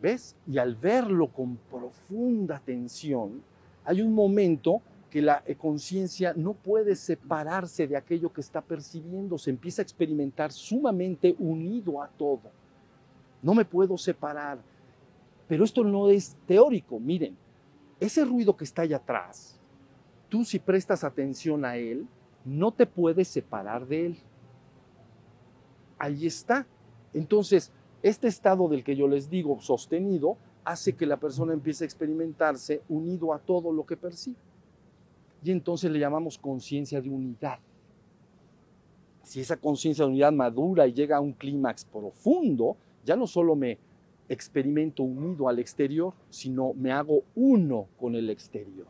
¿Ves? 0.00 0.36
Y 0.46 0.58
al 0.58 0.76
verlo 0.76 1.26
con 1.28 1.56
profunda 1.56 2.56
atención, 2.56 3.42
hay 3.84 4.00
un 4.00 4.14
momento 4.14 4.80
que 5.10 5.22
la 5.22 5.42
conciencia 5.56 6.34
no 6.36 6.52
puede 6.52 6.94
separarse 6.94 7.86
de 7.86 7.96
aquello 7.96 8.32
que 8.32 8.40
está 8.40 8.60
percibiendo, 8.60 9.38
se 9.38 9.50
empieza 9.50 9.80
a 9.80 9.84
experimentar 9.84 10.52
sumamente 10.52 11.34
unido 11.38 12.02
a 12.02 12.08
todo. 12.08 12.50
No 13.42 13.54
me 13.54 13.64
puedo 13.64 13.96
separar. 13.96 14.58
Pero 15.46 15.64
esto 15.64 15.82
no 15.82 16.10
es 16.10 16.36
teórico, 16.46 17.00
miren, 17.00 17.36
ese 18.00 18.24
ruido 18.24 18.56
que 18.56 18.64
está 18.64 18.82
allá 18.82 18.98
atrás, 18.98 19.58
tú 20.28 20.44
si 20.44 20.58
prestas 20.58 21.04
atención 21.04 21.64
a 21.64 21.76
él, 21.76 22.06
no 22.44 22.70
te 22.70 22.86
puedes 22.86 23.28
separar 23.28 23.86
de 23.86 24.06
él. 24.06 24.18
Ahí 25.98 26.26
está. 26.26 26.66
Entonces, 27.14 27.72
este 28.02 28.28
estado 28.28 28.68
del 28.68 28.84
que 28.84 28.94
yo 28.94 29.08
les 29.08 29.28
digo 29.30 29.60
sostenido 29.60 30.36
hace 30.64 30.94
que 30.94 31.06
la 31.06 31.16
persona 31.16 31.54
empiece 31.54 31.84
a 31.84 31.86
experimentarse 31.86 32.82
unido 32.88 33.32
a 33.32 33.38
todo 33.38 33.72
lo 33.72 33.86
que 33.86 33.96
percibe. 33.96 34.36
Y 35.42 35.50
entonces 35.50 35.90
le 35.90 35.98
llamamos 35.98 36.38
conciencia 36.38 37.00
de 37.00 37.10
unidad. 37.10 37.58
Si 39.22 39.40
esa 39.40 39.56
conciencia 39.56 40.04
de 40.04 40.10
unidad 40.10 40.32
madura 40.32 40.86
y 40.86 40.92
llega 40.92 41.18
a 41.18 41.20
un 41.20 41.32
clímax 41.32 41.84
profundo, 41.84 42.76
ya 43.04 43.14
no 43.14 43.26
solo 43.26 43.54
me 43.54 43.78
experimento 44.28 45.02
unido 45.02 45.48
al 45.48 45.58
exterior, 45.58 46.12
sino 46.30 46.74
me 46.74 46.92
hago 46.92 47.22
uno 47.34 47.88
con 47.98 48.14
el 48.14 48.30
exterior. 48.30 48.86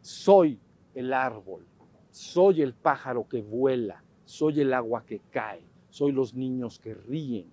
Soy 0.00 0.58
el 0.94 1.12
árbol, 1.12 1.66
soy 2.10 2.62
el 2.62 2.72
pájaro 2.72 3.28
que 3.28 3.42
vuela, 3.42 4.02
soy 4.24 4.60
el 4.60 4.72
agua 4.72 5.04
que 5.04 5.20
cae, 5.30 5.62
soy 5.90 6.12
los 6.12 6.34
niños 6.34 6.78
que 6.78 6.94
ríen, 6.94 7.46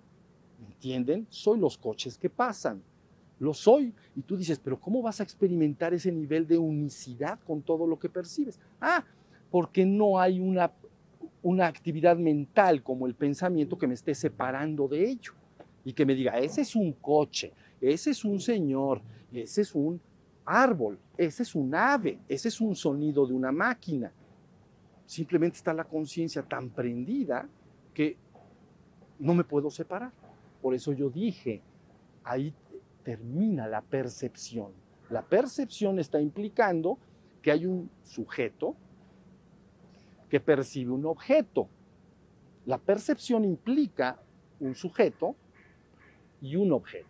¿entienden? 0.66 1.26
Soy 1.30 1.58
los 1.58 1.76
coches 1.76 2.16
que 2.16 2.30
pasan, 2.30 2.82
lo 3.38 3.54
soy. 3.54 3.92
Y 4.16 4.22
tú 4.22 4.36
dices, 4.36 4.58
pero 4.58 4.80
¿cómo 4.80 5.02
vas 5.02 5.20
a 5.20 5.22
experimentar 5.22 5.94
ese 5.94 6.12
nivel 6.12 6.46
de 6.46 6.58
unicidad 6.58 7.38
con 7.40 7.62
todo 7.62 7.86
lo 7.86 7.98
que 7.98 8.08
percibes? 8.08 8.58
Ah, 8.80 9.04
porque 9.50 9.84
no 9.84 10.18
hay 10.18 10.40
una, 10.40 10.72
una 11.42 11.66
actividad 11.66 12.16
mental 12.16 12.82
como 12.82 13.06
el 13.06 13.14
pensamiento 13.14 13.78
que 13.78 13.86
me 13.86 13.94
esté 13.94 14.14
separando 14.14 14.88
de 14.88 15.08
ello 15.08 15.32
y 15.84 15.92
que 15.92 16.06
me 16.06 16.14
diga, 16.14 16.38
ese 16.38 16.62
es 16.62 16.74
un 16.74 16.92
coche, 16.92 17.52
ese 17.80 18.10
es 18.10 18.24
un 18.24 18.40
señor, 18.40 19.02
ese 19.32 19.62
es 19.62 19.74
un 19.74 20.00
árbol, 20.44 20.98
ese 21.16 21.42
es 21.42 21.54
un 21.54 21.74
ave, 21.74 22.18
ese 22.28 22.48
es 22.48 22.60
un 22.60 22.74
sonido 22.74 23.26
de 23.26 23.34
una 23.34 23.52
máquina. 23.52 24.12
Simplemente 25.06 25.58
está 25.58 25.74
la 25.74 25.84
conciencia 25.84 26.42
tan 26.42 26.70
prendida 26.70 27.46
que 27.92 28.16
no 29.18 29.34
me 29.34 29.44
puedo 29.44 29.70
separar. 29.70 30.12
Por 30.62 30.74
eso 30.74 30.92
yo 30.92 31.10
dije, 31.10 31.60
ahí 32.24 32.54
termina 33.04 33.68
la 33.68 33.82
percepción. 33.82 34.72
La 35.10 35.22
percepción 35.22 35.98
está 35.98 36.20
implicando 36.20 36.98
que 37.42 37.52
hay 37.52 37.66
un 37.66 37.90
sujeto 38.02 38.74
que 40.28 40.40
percibe 40.40 40.90
un 40.90 41.06
objeto. 41.06 41.68
La 42.66 42.78
percepción 42.78 43.44
implica 43.44 44.18
un 44.58 44.74
sujeto 44.74 45.36
y 46.40 46.56
un 46.56 46.72
objeto. 46.72 47.06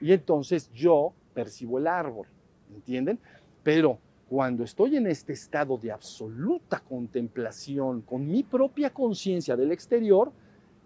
Y 0.00 0.12
entonces 0.12 0.70
yo 0.72 1.12
percibo 1.34 1.78
el 1.78 1.86
árbol, 1.86 2.26
¿entienden? 2.72 3.18
Pero 3.62 3.98
cuando 4.28 4.64
estoy 4.64 4.96
en 4.96 5.06
este 5.06 5.32
estado 5.32 5.76
de 5.76 5.92
absoluta 5.92 6.80
contemplación 6.80 8.00
con 8.02 8.26
mi 8.26 8.42
propia 8.42 8.90
conciencia 8.90 9.56
del 9.56 9.72
exterior, 9.72 10.32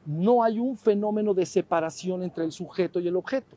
no 0.07 0.43
hay 0.43 0.59
un 0.59 0.77
fenómeno 0.77 1.35
de 1.35 1.47
separación 1.47 2.23
entre 2.23 2.45
el 2.45 2.53
sujeto 2.53 3.01
y 3.01 3.09
el 3.09 3.17
objeto. 3.17 3.57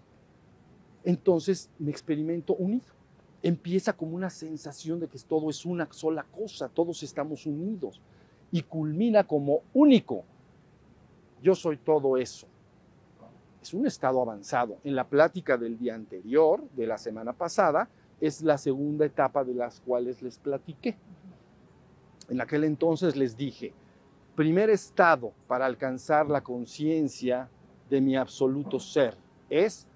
Entonces 1.03 1.70
me 1.79 1.91
experimento 1.91 2.53
unido. 2.56 2.86
Empieza 3.41 3.94
como 3.94 4.15
una 4.15 4.29
sensación 4.29 5.00
de 5.00 5.08
que 5.08 5.18
todo 5.20 5.50
es 5.50 5.65
una 5.65 5.88
sola 5.91 6.24
cosa, 6.24 6.68
todos 6.70 7.03
estamos 7.03 7.46
unidos. 7.46 8.01
Y 8.51 8.63
culmina 8.63 9.24
como 9.24 9.62
único. 9.74 10.24
Yo 11.41 11.56
soy 11.56 11.77
todo 11.77 12.18
eso. 12.18 12.48
Es 13.62 13.74
un 13.74 13.86
estado 13.86 14.22
avanzado. 14.22 14.77
En 14.84 14.96
la 14.96 15.08
plática 15.08 15.58
del 15.58 15.77
día 15.77 15.96
anterior, 15.96 16.63
de 16.75 16.88
la 16.88 16.98
semana 16.98 17.34
pasada, 17.34 17.89
es 18.20 18.41
la 18.41 18.58
segunda 18.58 19.06
etapa 19.06 19.44
de 19.44 19.53
las 19.53 19.79
cuales 19.82 20.22
les 20.22 20.38
platiqué. 20.38 20.98
En 22.29 22.41
aquel 22.41 22.63
entonces 22.63 23.15
les 23.15 23.36
dije, 23.36 23.74
primer 24.36 24.70
estado 24.70 25.34
para 25.48 25.65
alcanzar 25.65 26.29
la 26.29 26.41
conciencia 26.41 27.50
de 27.89 28.01
mi 28.01 28.15
absoluto 28.15 28.79
ser 28.79 29.18
es 29.50 29.88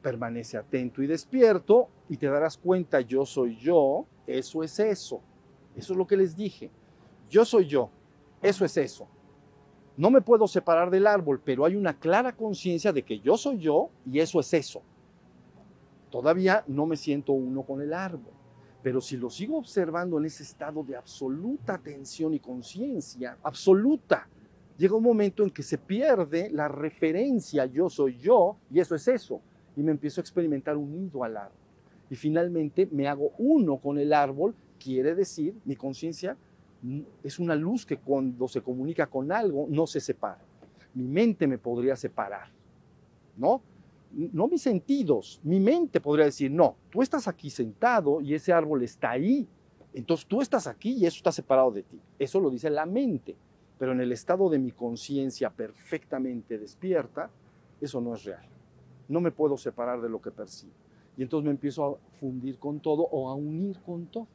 permanece 0.00 0.56
atento 0.56 1.02
y 1.02 1.06
despierto 1.06 1.88
y 2.08 2.16
te 2.16 2.26
darás 2.26 2.56
cuenta 2.56 3.00
yo 3.00 3.24
soy 3.24 3.56
yo, 3.56 4.06
eso 4.26 4.62
es 4.62 4.78
eso. 4.78 5.20
Eso 5.76 5.92
es 5.92 5.96
lo 5.96 6.06
que 6.06 6.16
les 6.16 6.36
dije. 6.36 6.70
Yo 7.28 7.44
soy 7.44 7.66
yo, 7.66 7.90
eso 8.42 8.64
es 8.64 8.76
eso. 8.76 9.06
No 9.96 10.10
me 10.10 10.20
puedo 10.20 10.48
separar 10.48 10.90
del 10.90 11.06
árbol, 11.06 11.40
pero 11.44 11.64
hay 11.64 11.76
una 11.76 11.98
clara 11.98 12.34
conciencia 12.34 12.92
de 12.92 13.02
que 13.02 13.20
yo 13.20 13.36
soy 13.36 13.58
yo 13.58 13.90
y 14.06 14.18
eso 14.18 14.40
es 14.40 14.52
eso. 14.54 14.82
Todavía 16.10 16.64
no 16.66 16.86
me 16.86 16.96
siento 16.96 17.32
uno 17.32 17.62
con 17.62 17.80
el 17.80 17.92
árbol, 17.92 18.32
pero 18.82 19.00
si 19.00 19.16
lo 19.16 19.30
sigo 19.30 19.58
observando 19.58 20.18
en 20.18 20.24
ese 20.24 20.42
estado 20.42 20.82
de 20.82 20.96
absoluta 20.96 21.74
atención 21.74 22.34
y 22.34 22.40
conciencia, 22.40 23.38
absoluta, 23.42 24.26
llega 24.76 24.96
un 24.96 25.04
momento 25.04 25.44
en 25.44 25.50
que 25.50 25.62
se 25.62 25.78
pierde 25.78 26.50
la 26.50 26.66
referencia 26.66 27.66
yo 27.66 27.90
soy 27.90 28.16
yo 28.18 28.56
y 28.70 28.80
eso 28.80 28.94
es 28.94 29.06
eso, 29.06 29.40
y 29.76 29.82
me 29.82 29.92
empiezo 29.92 30.20
a 30.20 30.22
experimentar 30.22 30.76
unido 30.76 31.24
al 31.24 31.36
árbol. 31.36 31.58
Y 32.08 32.16
finalmente 32.16 32.88
me 32.90 33.06
hago 33.08 33.32
uno 33.38 33.76
con 33.76 33.98
el 33.98 34.12
árbol, 34.12 34.54
quiere 34.78 35.14
decir, 35.14 35.54
mi 35.64 35.76
conciencia 35.76 36.36
es 37.22 37.38
una 37.38 37.54
luz 37.54 37.84
que 37.84 37.98
cuando 37.98 38.48
se 38.48 38.62
comunica 38.62 39.06
con 39.06 39.30
algo 39.30 39.66
no 39.68 39.86
se 39.86 40.00
separa. 40.00 40.40
Mi 40.94 41.06
mente 41.06 41.46
me 41.46 41.58
podría 41.58 41.94
separar, 41.94 42.48
¿no? 43.36 43.62
no 44.12 44.48
mis 44.48 44.62
sentidos, 44.62 45.40
mi 45.44 45.60
mente 45.60 46.00
podría 46.00 46.24
decir, 46.24 46.50
no, 46.50 46.76
tú 46.90 47.02
estás 47.02 47.28
aquí 47.28 47.48
sentado 47.48 48.20
y 48.20 48.34
ese 48.34 48.52
árbol 48.52 48.82
está 48.82 49.10
ahí, 49.10 49.46
entonces 49.94 50.26
tú 50.26 50.40
estás 50.40 50.66
aquí 50.66 50.92
y 50.92 51.06
eso 51.06 51.16
está 51.16 51.32
separado 51.32 51.70
de 51.70 51.82
ti. 51.82 52.00
Eso 52.18 52.40
lo 52.40 52.50
dice 52.50 52.70
la 52.70 52.86
mente, 52.86 53.36
pero 53.78 53.92
en 53.92 54.00
el 54.00 54.12
estado 54.12 54.48
de 54.48 54.58
mi 54.58 54.72
conciencia 54.72 55.50
perfectamente 55.50 56.58
despierta, 56.58 57.30
eso 57.80 58.00
no 58.00 58.14
es 58.14 58.24
real. 58.24 58.49
No 59.10 59.20
me 59.20 59.32
puedo 59.32 59.56
separar 59.56 60.00
de 60.00 60.08
lo 60.08 60.22
que 60.22 60.30
percibo. 60.30 60.72
Y 61.16 61.22
entonces 61.22 61.44
me 61.44 61.50
empiezo 61.50 61.84
a 61.84 62.16
fundir 62.18 62.58
con 62.58 62.80
todo 62.80 63.02
o 63.02 63.28
a 63.28 63.34
unir 63.34 63.78
con 63.80 64.06
todo. 64.06 64.28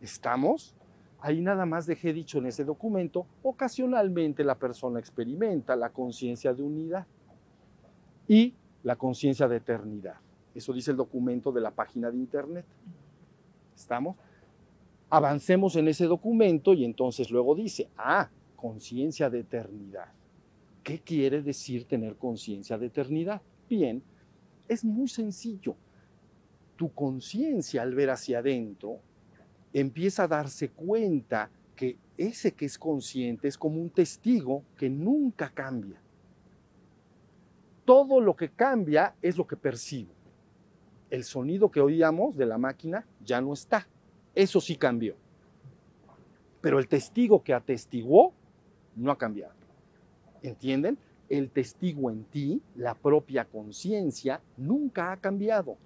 ¿Estamos? 0.00 0.74
Ahí 1.20 1.40
nada 1.40 1.66
más 1.66 1.86
dejé 1.86 2.12
dicho 2.12 2.38
en 2.38 2.46
ese 2.46 2.64
documento, 2.64 3.26
ocasionalmente 3.42 4.44
la 4.44 4.54
persona 4.54 5.00
experimenta 5.00 5.74
la 5.74 5.90
conciencia 5.90 6.52
de 6.54 6.62
unidad 6.62 7.06
y 8.28 8.54
la 8.84 8.94
conciencia 8.94 9.48
de 9.48 9.56
eternidad. 9.56 10.16
Eso 10.54 10.72
dice 10.72 10.92
el 10.92 10.96
documento 10.96 11.50
de 11.50 11.60
la 11.60 11.70
página 11.70 12.10
de 12.10 12.18
internet. 12.18 12.66
¿Estamos? 13.74 14.16
Avancemos 15.10 15.74
en 15.76 15.88
ese 15.88 16.04
documento 16.04 16.74
y 16.74 16.84
entonces 16.84 17.30
luego 17.30 17.54
dice, 17.54 17.88
ah, 17.96 18.28
conciencia 18.54 19.30
de 19.30 19.40
eternidad. 19.40 20.12
¿Qué 20.88 21.00
quiere 21.00 21.42
decir 21.42 21.84
tener 21.84 22.16
conciencia 22.16 22.78
de 22.78 22.86
eternidad? 22.86 23.42
Bien, 23.68 24.02
es 24.66 24.84
muy 24.84 25.08
sencillo. 25.08 25.76
Tu 26.76 26.90
conciencia 26.92 27.82
al 27.82 27.94
ver 27.94 28.08
hacia 28.08 28.38
adentro 28.38 29.00
empieza 29.72 30.24
a 30.24 30.28
darse 30.28 30.70
cuenta 30.70 31.50
que 31.76 31.98
ese 32.16 32.52
que 32.52 32.64
es 32.64 32.78
consciente 32.78 33.48
es 33.48 33.58
como 33.58 33.80
un 33.80 33.90
testigo 33.90 34.64
que 34.76 34.88
nunca 34.88 35.50
cambia 35.50 36.00
todo 37.88 38.20
lo 38.20 38.36
que 38.36 38.50
cambia 38.50 39.14
es 39.22 39.38
lo 39.38 39.46
que 39.46 39.56
percibo. 39.56 40.12
El 41.08 41.24
sonido 41.24 41.70
que 41.70 41.80
oíamos 41.80 42.36
de 42.36 42.44
la 42.44 42.58
máquina 42.58 43.06
ya 43.24 43.40
no 43.40 43.54
está. 43.54 43.88
Eso 44.34 44.60
sí 44.60 44.76
cambió. 44.76 45.16
Pero 46.60 46.80
el 46.80 46.86
testigo 46.86 47.42
que 47.42 47.54
atestiguó 47.54 48.34
no 48.94 49.10
ha 49.10 49.16
cambiado. 49.16 49.57
¿Entienden? 50.42 50.98
El 51.28 51.50
testigo 51.50 52.10
en 52.10 52.24
ti, 52.24 52.62
la 52.76 52.94
propia 52.94 53.44
conciencia, 53.44 54.40
nunca 54.56 55.12
ha 55.12 55.16
cambiado. 55.16 55.76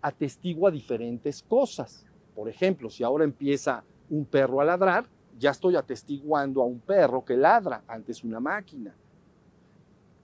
Atestigua 0.00 0.70
diferentes 0.70 1.42
cosas. 1.42 2.06
Por 2.34 2.48
ejemplo, 2.48 2.88
si 2.88 3.04
ahora 3.04 3.24
empieza 3.24 3.84
un 4.08 4.24
perro 4.24 4.60
a 4.60 4.64
ladrar, 4.64 5.06
ya 5.38 5.50
estoy 5.50 5.76
atestiguando 5.76 6.62
a 6.62 6.64
un 6.64 6.78
perro 6.80 7.24
que 7.24 7.36
ladra, 7.36 7.82
antes 7.86 8.24
una 8.24 8.40
máquina. 8.40 8.94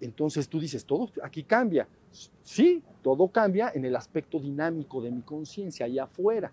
Entonces 0.00 0.48
tú 0.48 0.60
dices, 0.60 0.84
todo 0.84 1.10
aquí 1.22 1.42
cambia. 1.42 1.86
Sí, 2.42 2.82
todo 3.02 3.28
cambia 3.28 3.70
en 3.74 3.84
el 3.84 3.96
aspecto 3.96 4.38
dinámico 4.38 5.02
de 5.02 5.10
mi 5.10 5.22
conciencia 5.22 5.86
allá 5.86 6.04
afuera, 6.04 6.50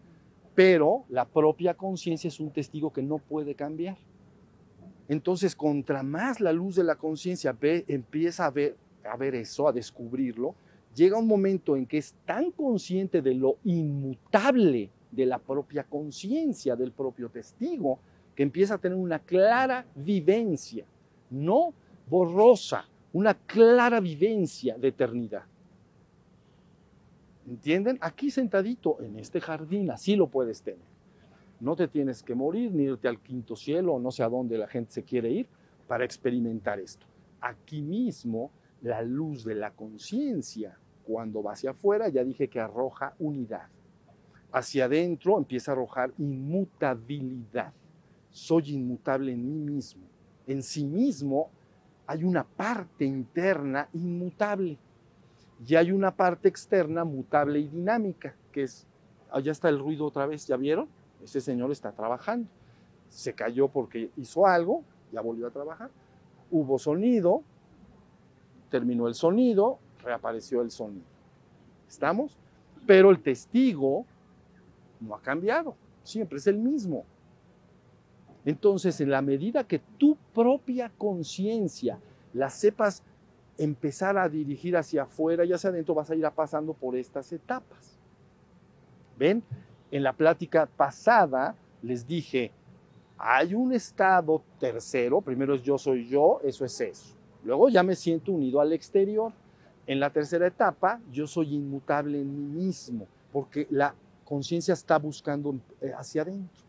pero 0.53 1.05
la 1.09 1.25
propia 1.25 1.73
conciencia 1.73 2.27
es 2.27 2.39
un 2.39 2.51
testigo 2.51 2.91
que 2.91 3.01
no 3.01 3.17
puede 3.17 3.55
cambiar. 3.55 3.97
Entonces, 5.07 5.55
contra 5.55 6.01
más 6.03 6.39
la 6.39 6.51
luz 6.51 6.75
de 6.75 6.83
la 6.83 6.95
conciencia 6.95 7.55
empieza 7.61 8.45
a 8.45 8.51
ver, 8.51 8.75
a 9.03 9.15
ver 9.17 9.35
eso, 9.35 9.67
a 9.67 9.71
descubrirlo, 9.71 10.55
llega 10.95 11.17
un 11.17 11.27
momento 11.27 11.75
en 11.75 11.85
que 11.85 11.97
es 11.97 12.15
tan 12.25 12.51
consciente 12.51 13.21
de 13.21 13.35
lo 13.35 13.57
inmutable 13.63 14.89
de 15.11 15.25
la 15.25 15.37
propia 15.37 15.83
conciencia, 15.83 16.75
del 16.75 16.91
propio 16.91 17.29
testigo, 17.29 17.99
que 18.35 18.43
empieza 18.43 18.75
a 18.75 18.77
tener 18.77 18.97
una 18.97 19.19
clara 19.19 19.85
vivencia, 19.95 20.85
no 21.29 21.73
borrosa, 22.09 22.85
una 23.13 23.33
clara 23.33 23.99
vivencia 23.99 24.77
de 24.77 24.89
eternidad. 24.89 25.43
¿Entienden? 27.47 27.97
Aquí 28.01 28.31
sentadito 28.31 28.97
en 29.01 29.19
este 29.19 29.39
jardín, 29.39 29.91
así 29.91 30.15
lo 30.15 30.27
puedes 30.27 30.61
tener. 30.61 30.94
No 31.59 31.75
te 31.75 31.87
tienes 31.87 32.21
que 32.21 32.35
morir 32.35 32.73
ni 32.73 32.83
irte 32.83 33.07
al 33.07 33.19
quinto 33.19 33.55
cielo 33.55 33.99
no 33.99 34.11
sé 34.11 34.23
a 34.23 34.29
dónde 34.29 34.57
la 34.57 34.67
gente 34.67 34.91
se 34.91 35.03
quiere 35.03 35.29
ir 35.29 35.47
para 35.87 36.05
experimentar 36.05 36.79
esto. 36.79 37.05
Aquí 37.41 37.81
mismo 37.81 38.51
La 38.81 39.01
luz 39.01 39.43
de 39.43 39.55
la 39.55 39.71
conciencia, 39.71 40.77
cuando 41.05 41.41
va 41.41 41.53
hacia 41.53 41.71
afuera, 41.71 42.07
ya 42.09 42.23
dije 42.23 42.47
que 42.49 42.59
arroja 42.59 43.15
unidad. 43.17 43.67
Hacia 44.51 44.85
adentro 44.85 45.37
empieza 45.37 45.71
a 45.71 45.73
arrojar 45.73 46.13
inmutabilidad. 46.19 47.73
Soy 48.29 48.75
inmutable 48.75 49.31
en 49.31 49.47
mí 49.47 49.73
mismo. 49.73 50.03
En 50.45 50.61
sí 50.61 50.85
mismo 50.85 51.49
hay 52.05 52.23
una 52.23 52.43
parte 52.43 53.05
interna 53.05 53.89
inmutable 53.93 54.77
y 55.65 55.75
hay 55.75 55.91
una 55.91 56.15
parte 56.15 56.47
externa 56.47 57.03
mutable 57.03 57.59
y 57.59 57.67
dinámica, 57.67 58.35
que 58.51 58.63
es, 58.63 58.85
allá 59.31 59.51
está 59.51 59.69
el 59.69 59.79
ruido 59.79 60.05
otra 60.05 60.25
vez, 60.25 60.45
¿ya 60.45 60.57
vieron? 60.57 60.87
Ese 61.25 61.41
señor 61.41 61.71
está 61.71 61.91
trabajando. 61.91 62.47
Se 63.09 63.33
cayó 63.33 63.67
porque 63.67 64.11
hizo 64.15 64.45
algo, 64.45 64.83
ya 65.11 65.21
volvió 65.21 65.47
a 65.47 65.49
trabajar. 65.49 65.89
Hubo 66.51 66.77
sonido, 66.77 67.41
terminó 68.69 69.07
el 69.07 69.15
sonido, 69.15 69.79
reapareció 70.03 70.61
el 70.61 70.69
sonido. 70.69 71.05
¿Estamos? 71.87 72.37
Pero 72.85 73.09
el 73.09 73.23
testigo 73.23 74.05
no 74.99 75.15
ha 75.15 75.21
cambiado, 75.21 75.75
siempre 76.03 76.37
es 76.37 76.45
el 76.45 76.59
mismo. 76.59 77.05
Entonces, 78.45 79.01
en 79.01 79.09
la 79.09 79.23
medida 79.23 79.63
que 79.63 79.79
tu 79.79 80.15
propia 80.31 80.91
conciencia 80.95 81.97
la 82.33 82.51
sepas 82.51 83.01
empezar 83.57 84.15
a 84.19 84.29
dirigir 84.29 84.77
hacia 84.77 85.03
afuera 85.03 85.43
y 85.43 85.53
hacia 85.53 85.71
adentro, 85.71 85.95
vas 85.95 86.11
a 86.11 86.15
ir 86.15 86.29
pasando 86.35 86.73
por 86.73 86.95
estas 86.95 87.33
etapas. 87.33 87.97
¿Ven? 89.17 89.41
En 89.91 90.03
la 90.03 90.13
plática 90.13 90.65
pasada 90.65 91.55
les 91.81 92.05
dije, 92.05 92.51
hay 93.17 93.53
un 93.53 93.73
estado 93.73 94.41
tercero, 94.59 95.21
primero 95.21 95.55
es 95.55 95.63
yo 95.63 95.77
soy 95.77 96.07
yo, 96.07 96.39
eso 96.43 96.65
es 96.65 96.81
eso. 96.81 97.15
Luego 97.43 97.69
ya 97.69 97.83
me 97.83 97.95
siento 97.95 98.31
unido 98.31 98.59
al 98.59 98.73
exterior. 98.73 99.31
En 99.87 99.99
la 99.99 100.09
tercera 100.09 100.47
etapa, 100.47 100.99
yo 101.11 101.27
soy 101.27 101.53
inmutable 101.55 102.19
en 102.19 102.35
mí 102.35 102.65
mismo, 102.65 103.05
porque 103.31 103.67
la 103.69 103.93
conciencia 104.25 104.73
está 104.73 104.97
buscando 104.97 105.55
eh, 105.79 105.91
hacia 105.95 106.23
adentro. 106.23 106.63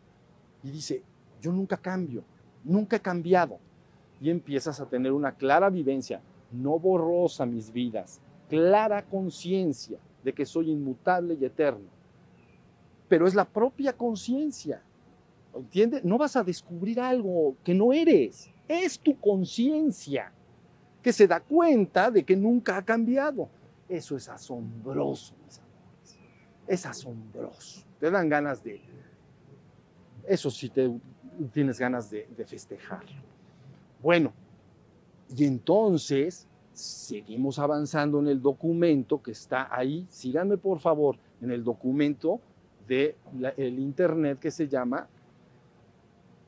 Y 0.62 0.70
dice, 0.70 1.02
yo 1.40 1.50
nunca 1.50 1.78
cambio, 1.78 2.22
nunca 2.62 2.96
he 2.96 3.00
cambiado. 3.00 3.58
Y 4.20 4.30
empiezas 4.30 4.80
a 4.80 4.86
tener 4.86 5.12
una 5.12 5.32
clara 5.32 5.70
vivencia, 5.70 6.20
no 6.52 6.78
borrosa 6.78 7.46
mis 7.46 7.72
vidas, 7.72 8.20
clara 8.48 9.02
conciencia 9.02 9.98
de 10.22 10.32
que 10.32 10.44
soy 10.44 10.70
inmutable 10.70 11.34
y 11.40 11.44
eterno. 11.44 11.95
Pero 13.08 13.26
es 13.26 13.34
la 13.34 13.44
propia 13.44 13.92
conciencia, 13.92 14.82
¿entiendes? 15.54 16.04
No 16.04 16.18
vas 16.18 16.36
a 16.36 16.42
descubrir 16.42 17.00
algo 17.00 17.56
que 17.62 17.74
no 17.74 17.92
eres, 17.92 18.50
es 18.68 18.98
tu 18.98 19.18
conciencia 19.18 20.32
que 21.02 21.12
se 21.12 21.26
da 21.26 21.40
cuenta 21.40 22.10
de 22.10 22.24
que 22.24 22.34
nunca 22.34 22.76
ha 22.76 22.84
cambiado. 22.84 23.48
Eso 23.88 24.16
es 24.16 24.28
asombroso, 24.28 25.34
mis 25.44 25.58
amores. 25.58 26.18
Es 26.66 26.86
asombroso. 26.86 27.84
Te 28.00 28.10
dan 28.10 28.28
ganas 28.28 28.62
de... 28.64 28.80
Eso 30.26 30.50
sí 30.50 30.68
te 30.68 30.90
tienes 31.52 31.78
ganas 31.78 32.10
de, 32.10 32.28
de 32.36 32.44
festejarlo. 32.44 33.22
Bueno, 34.02 34.32
y 35.36 35.44
entonces 35.44 36.48
seguimos 36.72 37.58
avanzando 37.60 38.18
en 38.18 38.26
el 38.26 38.42
documento 38.42 39.22
que 39.22 39.30
está 39.30 39.74
ahí. 39.74 40.06
Síganme 40.10 40.56
por 40.56 40.80
favor 40.80 41.16
en 41.40 41.52
el 41.52 41.62
documento 41.62 42.40
del 42.86 43.14
el 43.56 43.78
internet 43.78 44.38
que 44.38 44.50
se 44.50 44.68
llama 44.68 45.08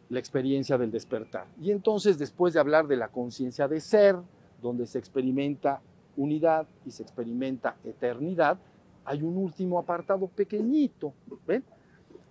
la 0.08 0.18
experiencia 0.18 0.78
del 0.78 0.90
despertar. 0.90 1.46
Y 1.60 1.70
entonces 1.70 2.18
después 2.18 2.54
de 2.54 2.60
hablar 2.60 2.86
de 2.86 2.96
la 2.96 3.08
conciencia 3.08 3.68
de 3.68 3.80
ser, 3.80 4.16
donde 4.62 4.86
se 4.86 4.98
experimenta 4.98 5.80
unidad 6.16 6.66
y 6.84 6.90
se 6.90 7.02
experimenta 7.02 7.76
eternidad, 7.84 8.58
hay 9.04 9.22
un 9.22 9.36
último 9.36 9.78
apartado 9.78 10.26
pequeñito, 10.26 11.12
¿ven? 11.46 11.64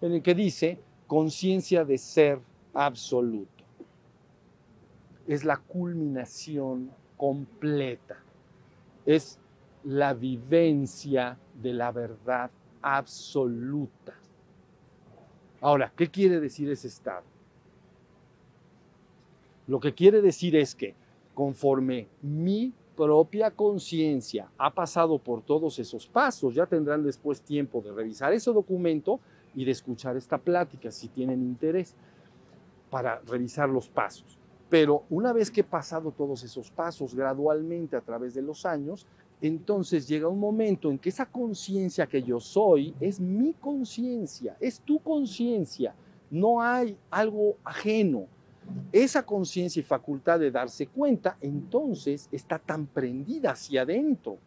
En 0.01 0.11
el 0.11 0.21
que 0.21 0.35
dice 0.35 0.79
conciencia 1.07 1.85
de 1.85 1.97
ser 1.97 2.39
absoluto. 2.73 3.63
Es 5.27 5.43
la 5.43 5.57
culminación 5.57 6.91
completa. 7.15 8.17
Es 9.05 9.39
la 9.83 10.13
vivencia 10.13 11.37
de 11.61 11.73
la 11.73 11.91
verdad 11.91 12.51
absoluta. 12.95 14.13
Ahora, 15.59 15.91
¿qué 15.95 16.09
quiere 16.09 16.39
decir 16.39 16.69
ese 16.69 16.87
estado? 16.87 17.23
Lo 19.67 19.79
que 19.79 19.93
quiere 19.93 20.21
decir 20.21 20.55
es 20.55 20.73
que 20.73 20.95
conforme 21.33 22.07
mi 22.21 22.73
propia 22.95 23.51
conciencia 23.51 24.49
ha 24.57 24.73
pasado 24.73 25.19
por 25.19 25.41
todos 25.41 25.77
esos 25.79 26.07
pasos, 26.07 26.55
ya 26.55 26.65
tendrán 26.65 27.03
después 27.03 27.41
tiempo 27.41 27.81
de 27.81 27.91
revisar 27.91 28.31
ese 28.31 28.51
documento 28.51 29.19
y 29.53 29.65
de 29.65 29.71
escuchar 29.71 30.15
esta 30.15 30.37
plática 30.37 30.89
si 30.89 31.09
tienen 31.09 31.41
interés 31.41 31.93
para 32.89 33.19
revisar 33.27 33.67
los 33.67 33.89
pasos. 33.89 34.37
Pero 34.69 35.03
una 35.09 35.33
vez 35.33 35.51
que 35.51 35.61
he 35.61 35.65
pasado 35.65 36.11
todos 36.11 36.43
esos 36.43 36.71
pasos 36.71 37.13
gradualmente 37.13 37.95
a 37.95 38.01
través 38.01 38.33
de 38.33 38.41
los 38.41 38.65
años, 38.65 39.05
entonces 39.41 40.07
llega 40.07 40.27
un 40.27 40.39
momento 40.39 40.89
en 40.89 40.97
que 40.97 41.09
esa 41.09 41.25
conciencia 41.25 42.07
que 42.07 42.23
yo 42.23 42.39
soy 42.39 42.95
es 42.99 43.19
mi 43.19 43.53
conciencia, 43.53 44.57
es 44.59 44.79
tu 44.79 44.99
conciencia, 44.99 45.93
no 46.31 46.61
hay 46.61 46.97
algo 47.11 47.57
ajeno. 47.63 48.25
Esa 48.91 49.23
conciencia 49.23 49.79
y 49.79 49.83
facultad 49.83 50.39
de 50.39 50.51
darse 50.51 50.87
cuenta, 50.87 51.37
entonces 51.39 52.27
está 52.31 52.59
tan 52.59 52.85
prendida 52.87 53.51
hacia 53.51 53.83
adentro 53.83 54.37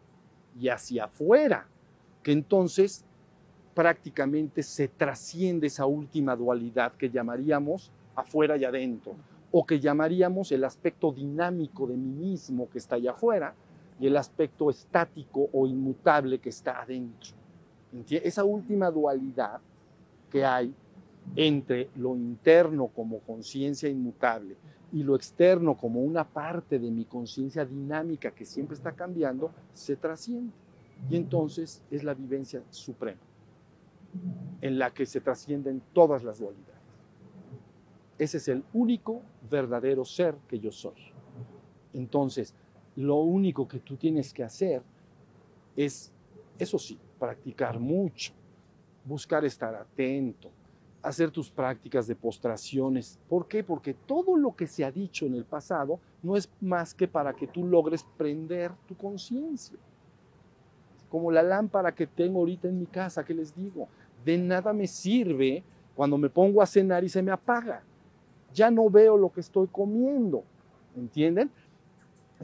y 0.58 0.68
hacia 0.68 1.04
afuera, 1.04 1.66
que 2.22 2.32
entonces 2.32 3.04
prácticamente 3.74 4.62
se 4.62 4.88
trasciende 4.88 5.68
esa 5.68 5.86
última 5.86 6.36
dualidad 6.36 6.92
que 6.94 7.08
llamaríamos 7.08 7.90
afuera 8.14 8.56
y 8.56 8.64
adentro, 8.64 9.14
o 9.52 9.64
que 9.64 9.80
llamaríamos 9.80 10.52
el 10.52 10.64
aspecto 10.64 11.12
dinámico 11.12 11.86
de 11.86 11.96
mí 11.96 12.12
mismo 12.12 12.68
que 12.68 12.78
está 12.78 12.96
allá 12.96 13.12
afuera 13.12 13.54
y 14.00 14.06
el 14.06 14.16
aspecto 14.16 14.70
estático 14.70 15.48
o 15.52 15.66
inmutable 15.66 16.38
que 16.38 16.48
está 16.48 16.80
adentro. 16.80 17.32
Esa 18.08 18.44
última 18.44 18.90
dualidad 18.90 19.60
que 20.30 20.44
hay 20.44 20.74
entre 21.36 21.90
lo 21.96 22.16
interno 22.16 22.88
como 22.88 23.18
conciencia 23.20 23.88
inmutable 23.88 24.56
y 24.92 25.02
lo 25.02 25.14
externo 25.14 25.76
como 25.76 26.00
una 26.00 26.24
parte 26.24 26.78
de 26.78 26.90
mi 26.90 27.04
conciencia 27.04 27.64
dinámica 27.64 28.30
que 28.30 28.44
siempre 28.44 28.74
está 28.74 28.92
cambiando, 28.92 29.52
se 29.74 29.96
trasciende. 29.96 30.52
Y 31.08 31.16
entonces 31.16 31.82
es 31.90 32.02
la 32.02 32.14
vivencia 32.14 32.62
suprema, 32.70 33.20
en 34.60 34.78
la 34.78 34.92
que 34.92 35.06
se 35.06 35.20
trascienden 35.20 35.82
todas 35.92 36.24
las 36.24 36.38
dualidades. 36.38 36.70
Ese 38.18 38.38
es 38.38 38.48
el 38.48 38.64
único 38.72 39.22
verdadero 39.50 40.04
ser 40.04 40.36
que 40.48 40.58
yo 40.58 40.72
soy. 40.72 41.12
Entonces, 41.94 42.54
lo 43.00 43.16
único 43.16 43.66
que 43.66 43.78
tú 43.78 43.96
tienes 43.96 44.32
que 44.32 44.44
hacer 44.44 44.82
es, 45.76 46.12
eso 46.58 46.78
sí, 46.78 46.98
practicar 47.18 47.78
mucho, 47.78 48.32
buscar 49.04 49.44
estar 49.44 49.74
atento, 49.74 50.50
hacer 51.02 51.30
tus 51.30 51.50
prácticas 51.50 52.06
de 52.06 52.14
postraciones. 52.14 53.18
¿Por 53.28 53.48
qué? 53.48 53.64
Porque 53.64 53.94
todo 53.94 54.36
lo 54.36 54.54
que 54.54 54.66
se 54.66 54.84
ha 54.84 54.92
dicho 54.92 55.24
en 55.24 55.34
el 55.34 55.44
pasado 55.44 55.98
no 56.22 56.36
es 56.36 56.50
más 56.60 56.92
que 56.92 57.08
para 57.08 57.32
que 57.32 57.46
tú 57.46 57.64
logres 57.66 58.04
prender 58.18 58.72
tu 58.86 58.94
conciencia. 58.94 59.78
Como 61.08 61.30
la 61.30 61.42
lámpara 61.42 61.94
que 61.94 62.06
tengo 62.06 62.40
ahorita 62.40 62.68
en 62.68 62.78
mi 62.78 62.86
casa, 62.86 63.24
que 63.24 63.34
les 63.34 63.54
digo, 63.54 63.88
de 64.24 64.36
nada 64.36 64.74
me 64.74 64.86
sirve 64.86 65.62
cuando 65.96 66.18
me 66.18 66.28
pongo 66.28 66.60
a 66.60 66.66
cenar 66.66 67.02
y 67.02 67.08
se 67.08 67.22
me 67.22 67.32
apaga. 67.32 67.82
Ya 68.52 68.70
no 68.70 68.90
veo 68.90 69.16
lo 69.16 69.32
que 69.32 69.40
estoy 69.40 69.68
comiendo, 69.68 70.44
¿entienden? 70.96 71.50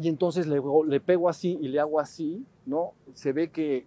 Y 0.01 0.09
entonces 0.09 0.47
le, 0.47 1.01
pego 1.01 1.29
así 1.29 1.59
y 1.61 1.69
le 1.69 1.81
hago 1.81 2.01
así, 2.01 2.45
¿no? 2.67 2.93
Se 3.15 3.33
ve 3.33 3.51
que 3.51 3.87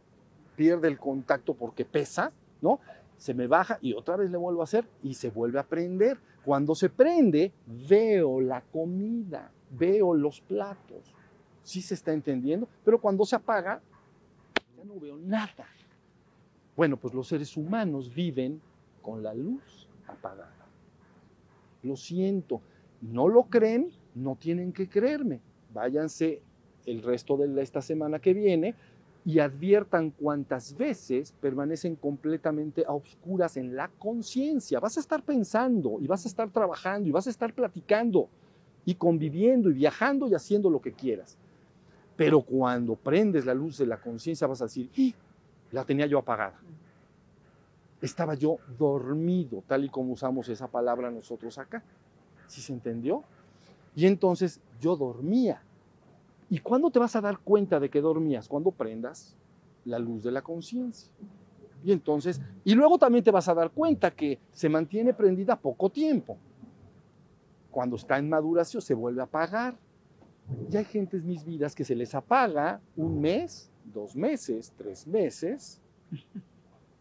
pierde 0.55 0.87
el 0.87 0.97
contacto 0.97 1.53
porque 1.53 1.85
pesa, 1.85 2.31
¿no? 2.61 2.79
se 3.19 3.33
me 3.33 3.47
baja 3.47 3.77
y 3.81 3.93
otra 3.93 4.15
vez 4.15 4.31
le 4.31 4.37
vuelvo 4.37 4.61
a 4.61 4.63
hacer 4.63 4.85
y 5.03 5.13
se 5.13 5.29
vuelve 5.29 5.59
a 5.59 5.63
prender. 5.63 6.17
Cuando 6.43 6.73
se 6.73 6.89
prende, 6.89 7.51
veo 7.67 8.39
la 8.39 8.61
comida, 8.61 9.51
veo 9.69 10.13
los 10.13 10.39
platos. 10.39 11.13
Sí 11.61 11.81
se 11.81 11.93
está 11.93 12.13
entendiendo, 12.13 12.67
pero 12.83 12.99
cuando 12.99 13.25
se 13.25 13.35
apaga, 13.35 13.81
ya 14.77 14.83
no 14.85 14.99
veo 14.99 15.17
nada. 15.17 15.67
Bueno, 16.77 16.95
pues 16.95 17.13
los 17.13 17.27
seres 17.27 17.57
humanos 17.57 18.13
viven 18.13 18.61
con 19.01 19.21
la 19.21 19.33
luz 19.33 19.89
apagada. 20.07 20.65
Lo 21.83 21.97
siento, 21.97 22.61
no 23.01 23.27
lo 23.27 23.43
creen, 23.43 23.91
no 24.15 24.37
tienen 24.37 24.71
que 24.71 24.87
creerme. 24.87 25.41
Váyanse 25.73 26.41
el 26.85 27.01
resto 27.01 27.37
de 27.37 27.61
esta 27.61 27.81
semana 27.81 28.19
que 28.19 28.33
viene 28.33 28.75
y 29.25 29.39
adviertan 29.39 30.11
cuántas 30.11 30.75
veces 30.75 31.33
permanecen 31.39 31.95
completamente 31.95 32.85
a 32.87 32.93
oscuras 32.93 33.57
en 33.57 33.75
la 33.75 33.89
conciencia. 33.99 34.79
Vas 34.79 34.97
a 34.97 35.01
estar 35.01 35.21
pensando 35.23 35.97
y 35.99 36.07
vas 36.07 36.25
a 36.25 36.29
estar 36.29 36.49
trabajando 36.49 37.07
y 37.07 37.11
vas 37.11 37.27
a 37.27 37.29
estar 37.29 37.53
platicando 37.53 38.27
y 38.85 38.95
conviviendo 38.95 39.69
y 39.69 39.73
viajando 39.73 40.27
y 40.27 40.33
haciendo 40.33 40.69
lo 40.69 40.81
que 40.81 40.93
quieras. 40.93 41.37
Pero 42.15 42.41
cuando 42.41 42.95
prendes 42.95 43.45
la 43.45 43.53
luz 43.53 43.77
de 43.77 43.85
la 43.85 43.97
conciencia 43.97 44.47
vas 44.47 44.61
a 44.61 44.65
decir, 44.65 44.89
"¡Ah! 44.97 45.15
la 45.71 45.85
tenía 45.85 46.05
yo 46.05 46.17
apagada. 46.17 46.59
Estaba 48.01 48.33
yo 48.33 48.57
dormido, 48.77 49.63
tal 49.67 49.83
y 49.83 49.89
como 49.89 50.13
usamos 50.13 50.47
esa 50.49 50.67
palabra 50.67 51.11
nosotros 51.11 51.57
acá. 51.57 51.83
¿Sí 52.47 52.61
se 52.61 52.73
entendió? 52.73 53.23
Y 53.99 54.05
entonces 54.05 54.61
yo 54.79 54.95
dormía. 54.95 55.61
¿Y 56.49 56.59
cuándo 56.59 56.89
te 56.89 56.99
vas 56.99 57.17
a 57.17 57.21
dar 57.21 57.37
cuenta 57.39 57.81
de 57.81 57.89
que 57.89 57.99
dormías? 57.99 58.47
Cuando 58.47 58.71
prendas 58.71 59.35
la 59.83 59.99
luz 59.99 60.23
de 60.23 60.31
la 60.31 60.41
conciencia. 60.41 61.11
Y 61.83 61.91
entonces, 61.91 62.39
y 62.63 62.75
luego 62.75 62.97
también 62.97 63.25
te 63.25 63.31
vas 63.31 63.49
a 63.49 63.53
dar 63.53 63.71
cuenta 63.71 64.09
que 64.11 64.39
se 64.53 64.69
mantiene 64.69 65.13
prendida 65.13 65.59
poco 65.59 65.89
tiempo. 65.89 66.37
Cuando 67.71 67.97
está 67.97 68.17
en 68.17 68.29
maduración 68.29 68.81
se 68.81 68.93
vuelve 68.93 69.19
a 69.19 69.25
apagar. 69.25 69.75
Y 70.71 70.77
hay 70.77 70.85
gentes 70.85 71.21
mis 71.21 71.43
vidas 71.43 71.75
que 71.75 71.83
se 71.83 71.93
les 71.93 72.15
apaga 72.15 72.79
un 72.95 73.19
mes, 73.19 73.69
dos 73.83 74.15
meses, 74.15 74.71
tres 74.77 75.05
meses 75.05 75.81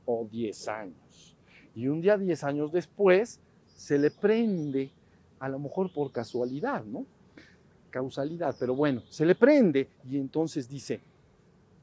o 0.04 0.26
diez 0.28 0.66
años. 0.66 1.36
Y 1.76 1.86
un 1.86 2.00
día, 2.00 2.18
diez 2.18 2.42
años 2.42 2.72
después, 2.72 3.40
se 3.66 3.98
le 3.98 4.10
prende, 4.10 4.90
a 5.38 5.48
lo 5.48 5.58
mejor 5.58 5.92
por 5.92 6.12
casualidad, 6.12 6.84
¿no? 6.84 7.06
Causalidad, 7.90 8.54
pero 8.58 8.74
bueno, 8.74 9.02
se 9.08 9.24
le 9.24 9.34
prende 9.34 9.88
y 10.04 10.16
entonces 10.16 10.68
dice, 10.68 11.00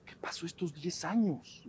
¿qué 0.06 0.15
pasó 0.20 0.46
estos 0.46 0.74
diez 0.74 1.04
años? 1.04 1.68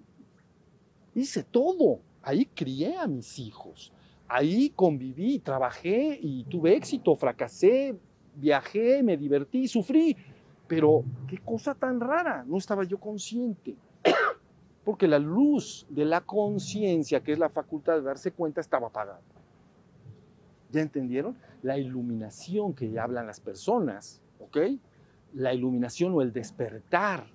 Hice 1.14 1.42
todo, 1.42 2.00
ahí 2.22 2.46
crié 2.46 2.96
a 2.96 3.06
mis 3.06 3.38
hijos, 3.38 3.92
ahí 4.28 4.70
conviví, 4.70 5.38
trabajé 5.38 6.18
y 6.20 6.44
tuve 6.44 6.76
éxito, 6.76 7.16
fracasé, 7.16 7.96
viajé, 8.34 9.02
me 9.02 9.16
divertí, 9.16 9.66
sufrí, 9.66 10.16
pero 10.66 11.04
qué 11.28 11.38
cosa 11.38 11.74
tan 11.74 12.00
rara, 12.00 12.44
no 12.46 12.58
estaba 12.58 12.84
yo 12.84 12.98
consciente. 12.98 13.76
Porque 14.84 15.08
la 15.08 15.18
luz 15.18 15.86
de 15.88 16.04
la 16.04 16.20
conciencia, 16.20 17.20
que 17.20 17.32
es 17.32 17.38
la 17.38 17.48
facultad 17.48 17.94
de 17.94 18.02
darse 18.02 18.30
cuenta, 18.30 18.60
estaba 18.60 18.88
apagada. 18.88 19.20
¿Ya 20.70 20.80
entendieron? 20.80 21.36
La 21.62 21.78
iluminación 21.78 22.74
que 22.74 22.98
hablan 22.98 23.26
las 23.26 23.40
personas, 23.40 24.20
¿ok? 24.40 24.58
La 25.34 25.54
iluminación 25.54 26.12
o 26.14 26.22
el 26.22 26.32
despertar 26.32 27.26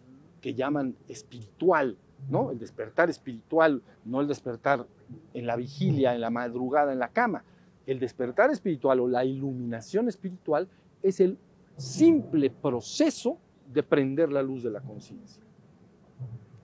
que 0.41 0.53
llaman 0.53 0.95
espiritual, 1.07 1.97
¿no? 2.29 2.51
El 2.51 2.59
despertar 2.59 3.09
espiritual, 3.09 3.81
no 4.05 4.21
el 4.21 4.27
despertar 4.27 4.85
en 5.33 5.45
la 5.45 5.55
vigilia, 5.55 6.13
en 6.15 6.21
la 6.21 6.29
madrugada, 6.29 6.91
en 6.91 6.99
la 6.99 7.09
cama. 7.09 7.43
El 7.85 7.99
despertar 7.99 8.51
espiritual 8.51 8.99
o 8.99 9.07
la 9.07 9.25
iluminación 9.25 10.07
espiritual 10.07 10.67
es 11.01 11.19
el 11.19 11.37
simple 11.77 12.49
proceso 12.49 13.37
de 13.71 13.83
prender 13.83 14.31
la 14.31 14.43
luz 14.43 14.63
de 14.63 14.71
la 14.71 14.81
conciencia. 14.81 15.41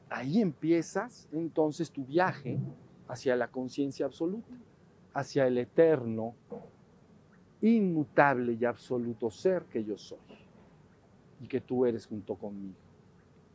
Ahí 0.09 0.41
empiezas 0.41 1.27
entonces 1.31 1.91
tu 1.91 2.05
viaje 2.05 2.59
hacia 3.07 3.35
la 3.35 3.47
conciencia 3.49 4.05
absoluta, 4.05 4.53
hacia 5.17 5.47
el 5.47 5.57
eterno, 5.57 6.35
inmutable 7.59 8.53
y 8.53 8.65
absoluto 8.65 9.31
ser 9.31 9.63
que 9.63 9.83
yo 9.83 9.97
soy 9.97 10.19
y 11.41 11.47
que 11.47 11.59
tú 11.59 11.87
eres 11.87 12.05
junto 12.05 12.35
conmigo. 12.35 12.75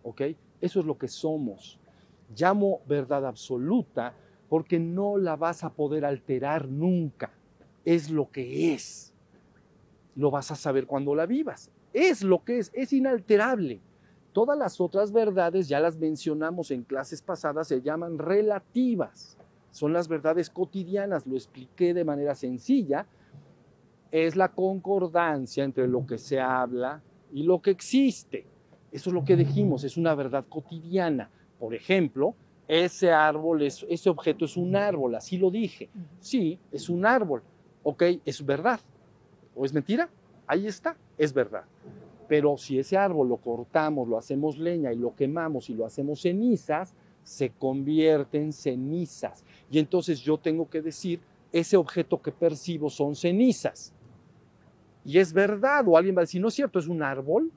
¿Ok? 0.03 0.23
Eso 0.61 0.81
es 0.81 0.87
lo 0.87 0.99
que 0.99 1.07
somos. 1.07 1.79
Llamo 2.37 2.81
verdad 2.89 3.25
absoluta 3.25 4.13
porque 4.49 4.81
no 4.81 5.17
la 5.17 5.37
vas 5.37 5.63
a 5.63 5.71
poder 5.71 6.05
alterar 6.05 6.67
nunca. 6.69 7.31
Es 7.85 8.11
lo 8.11 8.29
que 8.29 8.75
es. 8.75 9.15
Lo 10.17 10.33
vas 10.33 10.51
a 10.51 10.57
saber 10.57 10.89
cuando 10.89 11.15
la 11.15 11.27
vivas. 11.27 11.71
Es 11.93 12.25
lo 12.25 12.43
que 12.43 12.59
es, 12.59 12.73
es 12.75 12.93
inalterable. 12.93 13.81
Todas 14.33 14.59
las 14.59 14.81
otras 14.81 15.13
verdades, 15.13 15.69
ya 15.69 15.79
las 15.79 15.97
mencionamos 15.97 16.73
en 16.73 16.83
clases 16.83 17.23
pasadas, 17.23 17.69
se 17.69 17.83
llaman 17.83 18.19
relativas. 18.19 19.37
Son 19.73 19.93
las 19.93 20.07
verdades 20.07 20.51
cotidianas, 20.51 21.27
lo 21.27 21.35
expliqué 21.35 21.95
de 21.95 22.05
manera 22.05 22.35
sencilla. 22.35 23.07
Es 24.11 24.37
la 24.37 24.49
concordancia 24.49 25.65
entre 25.65 25.89
lo 25.89 26.07
que 26.07 26.19
se 26.19 26.39
habla 26.39 27.03
y 27.33 27.43
lo 27.43 27.61
que 27.61 27.71
existe. 27.71 28.45
Eso 28.93 29.09
es 29.09 29.15
lo 29.15 29.25
que 29.25 29.35
dijimos, 29.35 29.83
es 29.85 29.97
una 29.97 30.15
verdad 30.15 30.45
cotidiana. 30.47 31.31
Por 31.59 31.75
ejemplo, 31.75 32.35
ese 32.69 33.11
árbol, 33.11 33.63
es, 33.63 33.87
ese 33.89 34.11
objeto 34.11 34.45
es 34.45 34.59
un 34.59 34.77
árbol, 34.77 35.15
así 35.15 35.39
lo 35.39 35.51
dije. 35.51 35.89
Sí, 36.21 36.59
es 36.71 36.91
un 36.91 37.07
árbol. 37.07 37.43
Ok, 37.83 38.03
es 38.27 38.45
verdad. 38.45 38.81
¿O 39.57 39.65
es 39.65 39.73
mentira? 39.73 40.11
Ahí 40.47 40.67
está, 40.67 40.97
es 41.17 41.33
verdad. 41.33 41.65
Pero 42.29 42.59
si 42.59 42.79
ese 42.79 42.99
árbol 42.99 43.31
lo 43.31 43.39
cortamos, 43.39 44.07
lo 44.07 44.19
hacemos 44.19 44.59
leña 44.59 44.93
y 44.93 44.97
lo 44.97 45.15
quemamos 45.15 45.71
y 45.71 45.75
lo 45.75 45.87
hacemos 45.87 46.21
cenizas, 46.21 46.95
se 47.23 47.51
convierte 47.51 48.39
en 48.39 48.53
cenizas. 48.53 49.45
Y 49.71 49.79
entonces 49.79 50.21
yo 50.21 50.39
tengo 50.39 50.69
que 50.69 50.83
decir, 50.83 51.21
ese 51.53 51.77
objeto 51.77 52.21
que 52.21 52.33
percibo 52.33 52.89
son 52.89 53.15
cenizas. 53.15 53.93
Y 55.05 55.19
es 55.19 55.33
verdad, 55.33 55.87
o 55.87 55.97
alguien 55.97 56.17
va 56.17 56.21
a 56.21 56.25
decir, 56.25 56.41
no 56.41 56.49
es 56.49 56.55
cierto, 56.55 56.79
es 56.79 56.87
un 56.87 57.03
árbol. 57.03 57.51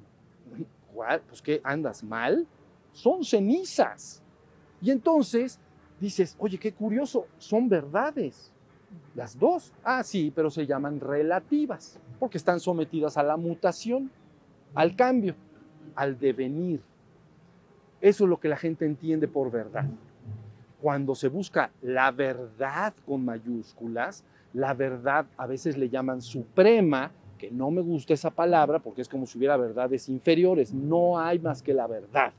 Pues 1.27 1.41
que 1.41 1.61
andas 1.63 2.03
mal, 2.03 2.47
son 2.91 3.23
cenizas. 3.23 4.21
Y 4.81 4.91
entonces 4.91 5.59
dices, 5.99 6.35
oye, 6.39 6.57
qué 6.57 6.73
curioso, 6.73 7.27
son 7.37 7.67
verdades. 7.67 8.51
Las 9.13 9.37
dos, 9.37 9.73
ah, 9.83 10.03
sí, 10.03 10.31
pero 10.33 10.49
se 10.49 10.65
llaman 10.65 10.99
relativas, 10.99 11.99
porque 12.19 12.37
están 12.37 12.59
sometidas 12.59 13.17
a 13.17 13.23
la 13.23 13.35
mutación, 13.35 14.09
al 14.73 14.95
cambio, 14.95 15.35
al 15.95 16.17
devenir. 16.17 16.81
Eso 18.05 18.25
es 18.25 18.29
lo 18.29 18.39
que 18.39 18.49
la 18.49 18.55
gente 18.55 18.85
entiende 18.85 19.27
por 19.27 19.49
verdad. 19.49 19.83
Cuando 20.79 21.15
se 21.15 21.27
busca 21.27 21.71
la 21.81 22.11
verdad 22.11 22.93
con 23.03 23.25
mayúsculas, 23.25 24.23
la 24.53 24.75
verdad 24.75 25.25
a 25.37 25.47
veces 25.47 25.75
le 25.75 25.89
llaman 25.89 26.21
suprema, 26.21 27.09
que 27.39 27.49
no 27.49 27.71
me 27.71 27.81
gusta 27.81 28.13
esa 28.13 28.29
palabra 28.29 28.77
porque 28.77 29.01
es 29.01 29.09
como 29.09 29.25
si 29.25 29.39
hubiera 29.39 29.57
verdades 29.57 30.07
inferiores. 30.07 30.71
No 30.71 31.17
hay 31.17 31.39
más 31.39 31.63
que 31.63 31.73
la 31.73 31.87
verdad. 31.87 32.31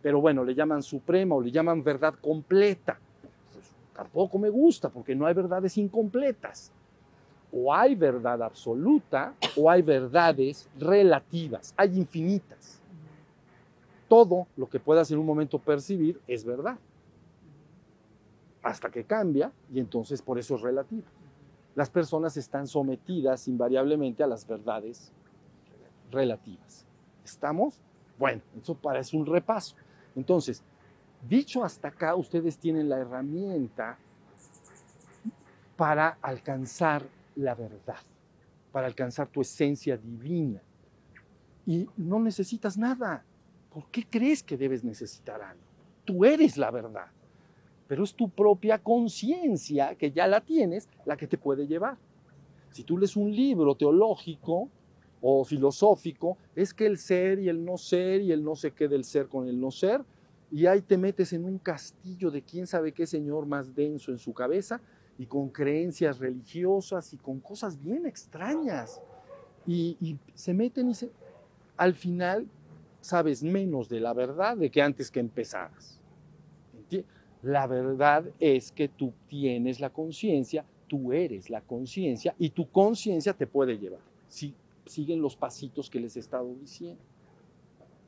Pero 0.00 0.18
bueno, 0.18 0.44
le 0.44 0.54
llaman 0.54 0.82
suprema 0.82 1.34
o 1.34 1.42
le 1.42 1.50
llaman 1.50 1.84
verdad 1.84 2.14
completa. 2.18 2.98
Pues, 3.52 3.70
tampoco 3.94 4.38
me 4.38 4.48
gusta 4.48 4.88
porque 4.88 5.14
no 5.14 5.26
hay 5.26 5.34
verdades 5.34 5.76
incompletas. 5.76 6.72
O 7.52 7.74
hay 7.74 7.94
verdad 7.94 8.42
absoluta 8.42 9.34
o 9.58 9.70
hay 9.70 9.82
verdades 9.82 10.70
relativas. 10.78 11.74
Hay 11.76 11.98
infinitas. 11.98 12.81
Todo 14.12 14.46
lo 14.56 14.68
que 14.68 14.78
puedas 14.78 15.10
en 15.10 15.18
un 15.18 15.24
momento 15.24 15.58
percibir 15.58 16.20
es 16.26 16.44
verdad. 16.44 16.76
Hasta 18.62 18.90
que 18.90 19.04
cambia 19.04 19.50
y 19.72 19.80
entonces 19.80 20.20
por 20.20 20.38
eso 20.38 20.56
es 20.56 20.60
relativo 20.60 21.04
las 21.74 21.90
personas 21.90 22.36
están 22.36 22.66
sometidas 22.66 23.48
invariablemente 23.48 24.22
a 24.22 24.26
las 24.26 24.46
verdades 24.46 25.10
relativas. 26.10 26.84
¿Estamos? 27.24 27.80
Bueno, 28.18 28.42
eso 28.60 28.74
parece 28.74 29.16
un 29.16 29.24
repaso. 29.24 29.74
Entonces, 30.14 30.62
dicho 31.26 31.64
hasta 31.64 31.88
acá, 31.88 32.14
ustedes 32.14 32.58
tienen 32.58 32.88
la 32.88 32.98
herramienta 32.98 33.96
para 35.76 36.18
alcanzar 36.20 37.06
la 37.36 37.54
verdad, 37.54 37.96
para 38.70 38.86
alcanzar 38.86 39.28
tu 39.28 39.40
esencia 39.40 39.96
divina. 39.96 40.60
Y 41.64 41.88
no 41.96 42.20
necesitas 42.20 42.76
nada. 42.76 43.24
¿Por 43.72 43.86
qué 43.90 44.04
crees 44.08 44.42
que 44.42 44.56
debes 44.56 44.84
necesitar 44.84 45.40
algo? 45.40 45.62
Tú 46.04 46.24
eres 46.24 46.56
la 46.58 46.70
verdad 46.70 47.06
pero 47.92 48.04
es 48.04 48.14
tu 48.14 48.30
propia 48.30 48.78
conciencia, 48.78 49.94
que 49.96 50.10
ya 50.10 50.26
la 50.26 50.40
tienes, 50.40 50.88
la 51.04 51.14
que 51.14 51.26
te 51.26 51.36
puede 51.36 51.66
llevar. 51.66 51.98
Si 52.70 52.84
tú 52.84 52.96
lees 52.96 53.16
un 53.16 53.30
libro 53.36 53.74
teológico 53.74 54.70
o 55.20 55.44
filosófico, 55.44 56.38
es 56.56 56.72
que 56.72 56.86
el 56.86 56.96
ser 56.96 57.38
y 57.38 57.50
el 57.50 57.62
no 57.62 57.76
ser 57.76 58.22
y 58.22 58.32
el 58.32 58.42
no 58.42 58.56
sé 58.56 58.70
qué 58.70 58.88
del 58.88 59.04
ser 59.04 59.28
con 59.28 59.46
el 59.46 59.60
no 59.60 59.70
ser, 59.70 60.02
y 60.50 60.64
ahí 60.64 60.80
te 60.80 60.96
metes 60.96 61.34
en 61.34 61.44
un 61.44 61.58
castillo 61.58 62.30
de 62.30 62.40
quién 62.40 62.66
sabe 62.66 62.92
qué 62.92 63.06
señor 63.06 63.44
más 63.44 63.74
denso 63.74 64.10
en 64.10 64.18
su 64.18 64.32
cabeza 64.32 64.80
y 65.18 65.26
con 65.26 65.50
creencias 65.50 66.18
religiosas 66.18 67.12
y 67.12 67.18
con 67.18 67.40
cosas 67.40 67.78
bien 67.78 68.06
extrañas. 68.06 69.02
Y, 69.66 69.98
y 70.00 70.16
se 70.32 70.54
meten 70.54 70.88
y 70.88 70.94
se, 70.94 71.10
al 71.76 71.92
final 71.92 72.46
sabes 73.02 73.42
menos 73.42 73.88
de 73.90 74.00
la 74.00 74.14
verdad 74.14 74.56
de 74.56 74.70
que 74.70 74.80
antes 74.80 75.10
que 75.10 75.20
empezaras. 75.20 75.98
La 77.42 77.66
verdad 77.66 78.24
es 78.38 78.70
que 78.70 78.88
tú 78.88 79.12
tienes 79.26 79.80
la 79.80 79.90
conciencia, 79.90 80.64
tú 80.86 81.12
eres 81.12 81.50
la 81.50 81.60
conciencia 81.60 82.34
y 82.38 82.50
tu 82.50 82.70
conciencia 82.70 83.34
te 83.34 83.48
puede 83.48 83.76
llevar. 83.78 84.00
Si 84.28 84.54
siguen 84.86 85.20
los 85.20 85.36
pasitos 85.36 85.90
que 85.90 86.00
les 86.00 86.16
he 86.16 86.20
estado 86.20 86.54
diciendo. 86.54 87.02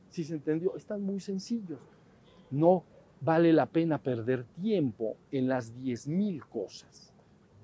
Si 0.09 0.23
se 0.23 0.35
entendió, 0.35 0.75
están 0.77 1.01
muy 1.01 1.19
sencillos. 1.19 1.79
No 2.49 2.83
vale 3.19 3.51
la 3.51 3.65
pena 3.65 3.97
perder 3.97 4.45
tiempo 4.61 5.17
en 5.31 5.49
las 5.49 5.75
10.000 5.75 6.47
cosas. 6.47 7.13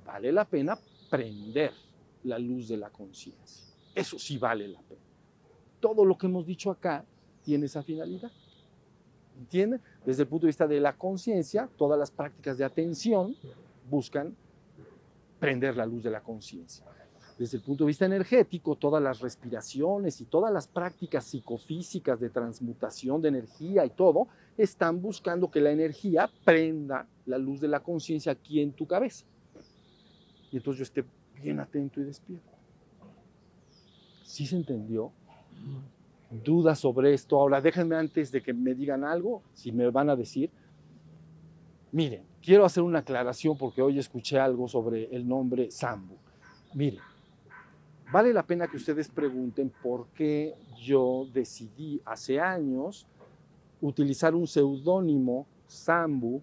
Vale 0.05 0.31
la 0.31 0.43
pena 0.43 0.77
prender 1.09 1.71
la 2.23 2.37
luz 2.37 2.67
de 2.67 2.77
la 2.77 2.89
conciencia. 2.89 3.73
Eso 3.95 4.19
sí 4.19 4.37
vale 4.37 4.67
la 4.67 4.81
pena. 4.81 5.01
Todo 5.79 6.03
lo 6.03 6.17
que 6.17 6.27
hemos 6.27 6.45
dicho 6.45 6.69
acá 6.69 7.05
tiene 7.43 7.65
esa 7.65 7.83
finalidad. 7.83 8.31
¿Entienden? 9.37 9.81
Desde 10.05 10.23
el 10.23 10.29
punto 10.29 10.45
de 10.45 10.49
vista 10.49 10.67
de 10.67 10.79
la 10.79 10.93
conciencia, 10.93 11.69
todas 11.77 11.97
las 11.97 12.11
prácticas 12.11 12.57
de 12.57 12.65
atención 12.65 13.35
buscan 13.89 14.35
prender 15.39 15.75
la 15.75 15.85
luz 15.85 16.03
de 16.03 16.11
la 16.11 16.21
conciencia. 16.21 16.85
Desde 17.37 17.57
el 17.57 17.63
punto 17.63 17.83
de 17.83 17.87
vista 17.87 18.05
energético, 18.05 18.75
todas 18.75 19.01
las 19.01 19.19
respiraciones 19.19 20.21
y 20.21 20.25
todas 20.25 20.53
las 20.53 20.67
prácticas 20.67 21.25
psicofísicas 21.25 22.19
de 22.19 22.29
transmutación 22.29 23.19
de 23.19 23.29
energía 23.29 23.83
y 23.83 23.89
todo, 23.89 24.27
están 24.57 25.01
buscando 25.01 25.49
que 25.49 25.59
la 25.59 25.71
energía 25.71 26.29
prenda 26.45 27.07
la 27.25 27.39
luz 27.39 27.59
de 27.59 27.67
la 27.67 27.79
conciencia 27.79 28.33
aquí 28.33 28.61
en 28.61 28.73
tu 28.73 28.85
cabeza. 28.85 29.25
Y 30.51 30.57
entonces 30.57 30.77
yo 30.77 30.83
esté 30.83 31.03
bien 31.41 31.59
atento 31.59 31.99
y 31.99 32.03
despierto. 32.03 32.51
¿Sí 34.23 34.45
se 34.45 34.55
entendió? 34.55 35.11
Dudas 36.31 36.79
sobre 36.79 37.13
esto. 37.13 37.39
Ahora 37.39 37.61
déjenme 37.61 37.95
antes 37.95 38.31
de 38.31 38.41
que 38.41 38.53
me 38.53 38.73
digan 38.73 39.03
algo, 39.03 39.43
si 39.53 39.71
me 39.71 39.89
van 39.89 40.09
a 40.09 40.15
decir, 40.15 40.49
miren, 41.91 42.23
quiero 42.41 42.65
hacer 42.65 42.83
una 42.83 42.99
aclaración 42.99 43.57
porque 43.57 43.81
hoy 43.81 43.99
escuché 43.99 44.39
algo 44.39 44.67
sobre 44.67 45.13
el 45.15 45.27
nombre 45.27 45.69
Sambu. 45.69 46.15
Miren, 46.73 47.01
vale 48.11 48.33
la 48.33 48.43
pena 48.43 48.67
que 48.67 48.77
ustedes 48.77 49.09
pregunten 49.09 49.71
por 49.83 50.07
qué 50.09 50.55
yo 50.81 51.27
decidí 51.33 52.01
hace 52.05 52.39
años 52.39 53.05
utilizar 53.81 54.33
un 54.33 54.47
seudónimo 54.47 55.47
Sambu 55.67 56.41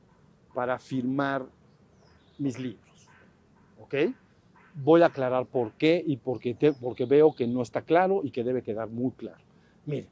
para 0.55 0.79
firmar 0.79 1.47
mis 2.39 2.59
libros. 2.59 3.09
¿Ok? 3.81 3.95
Voy 4.75 5.03
a 5.03 5.07
aclarar 5.07 5.47
por 5.47 5.73
qué 5.73 6.03
y 6.07 6.17
porque, 6.19 6.57
porque 6.81 7.05
veo 7.05 7.35
que 7.35 7.47
no 7.47 7.63
está 7.63 7.83
claro 7.83 8.21
y 8.23 8.31
que 8.31 8.45
debe 8.45 8.63
quedar 8.63 8.89
muy 8.89 9.13
claro. 9.13 9.48
Miren, 9.89 10.07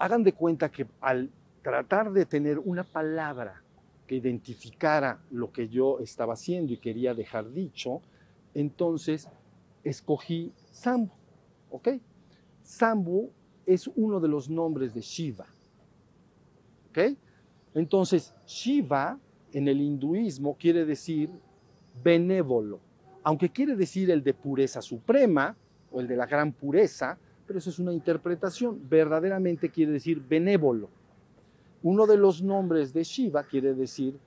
hagan 0.00 0.24
de 0.24 0.32
cuenta 0.32 0.72
que 0.72 0.88
al 1.00 1.30
tratar 1.62 2.10
de 2.10 2.26
tener 2.26 2.58
una 2.58 2.82
palabra 2.82 3.62
que 4.08 4.16
identificara 4.16 5.20
lo 5.30 5.52
que 5.52 5.68
yo 5.68 6.00
estaba 6.00 6.32
haciendo 6.32 6.72
y 6.72 6.78
quería 6.78 7.14
dejar 7.14 7.52
dicho, 7.52 8.02
entonces 8.54 9.28
escogí 9.84 10.52
Sambu, 10.72 11.12
¿ok? 11.70 11.90
Sambu 12.64 13.30
es 13.66 13.88
uno 13.94 14.18
de 14.18 14.26
los 14.26 14.50
nombres 14.50 14.92
de 14.92 15.00
Shiva, 15.00 15.46
¿ok? 16.90 17.16
Entonces, 17.72 18.34
Shiva 18.44 19.16
en 19.52 19.68
el 19.68 19.80
hinduismo 19.80 20.56
quiere 20.58 20.84
decir 20.84 21.30
benévolo, 22.02 22.80
aunque 23.22 23.50
quiere 23.50 23.76
decir 23.76 24.10
el 24.10 24.24
de 24.24 24.34
pureza 24.34 24.82
suprema 24.82 25.56
o 25.92 26.00
el 26.00 26.08
de 26.08 26.16
la 26.16 26.26
gran 26.26 26.52
pureza, 26.52 27.16
pero 27.52 27.68
es 27.68 27.78
una 27.78 27.92
interpretación, 27.92 28.80
verdaderamente 28.88 29.68
quiere 29.68 29.92
decir 29.92 30.22
benévolo. 30.26 30.88
Uno 31.82 32.06
de 32.06 32.16
los 32.16 32.42
nombres 32.42 32.94
de 32.94 33.04
Shiva 33.04 33.42
quiere 33.42 33.74
decir 33.74 34.18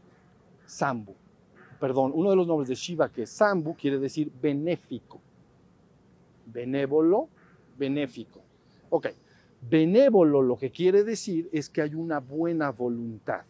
Sambu, 0.68 1.16
perdón, 1.80 2.12
uno 2.14 2.30
de 2.30 2.36
los 2.36 2.46
nombres 2.46 2.70
de 2.70 2.76
Shiva 2.76 3.10
que 3.10 3.24
es 3.24 3.32
Sambu 3.32 3.76
quiere 3.76 3.98
decir 3.98 4.32
benéfico. 4.40 5.20
Benévolo, 6.46 7.28
benéfico. 7.76 8.42
Ok, 8.92 9.08
benévolo 9.68 10.44
lo 10.44 10.56
que 10.56 10.70
quiere 10.70 11.04
decir 11.04 11.50
es 11.52 11.68
que 11.68 11.82
hay 11.82 11.96
una 11.96 12.20
buena 12.20 12.70
voluntad 12.70 13.42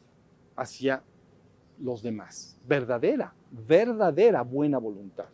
hacia 0.56 1.04
los 1.82 2.02
demás, 2.02 2.58
verdadera, 2.66 3.34
verdadera 3.52 4.42
buena 4.42 4.78
voluntad. 4.78 5.26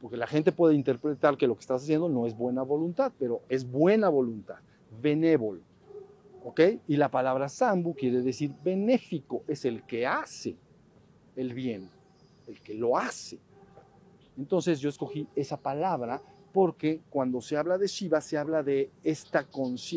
Porque 0.00 0.16
la 0.16 0.26
gente 0.26 0.52
puede 0.52 0.74
interpretar 0.74 1.36
que 1.36 1.46
lo 1.46 1.54
que 1.54 1.60
estás 1.60 1.82
haciendo 1.82 2.08
no 2.08 2.26
es 2.26 2.36
buena 2.36 2.62
voluntad, 2.62 3.12
pero 3.18 3.42
es 3.48 3.70
buena 3.70 4.08
voluntad, 4.08 4.56
benévolo. 5.00 5.60
¿Ok? 6.44 6.60
Y 6.86 6.96
la 6.96 7.10
palabra 7.10 7.48
sambu 7.48 7.94
quiere 7.94 8.22
decir 8.22 8.52
benéfico, 8.62 9.42
es 9.48 9.64
el 9.64 9.82
que 9.82 10.06
hace 10.06 10.56
el 11.34 11.54
bien, 11.54 11.90
el 12.46 12.60
que 12.60 12.74
lo 12.74 12.96
hace. 12.96 13.38
Entonces 14.38 14.80
yo 14.80 14.88
escogí 14.88 15.26
esa 15.34 15.56
palabra 15.56 16.22
porque 16.52 17.00
cuando 17.10 17.40
se 17.40 17.56
habla 17.56 17.78
de 17.78 17.86
Shiva 17.86 18.20
se 18.20 18.38
habla 18.38 18.62
de 18.62 18.90
esta, 19.02 19.46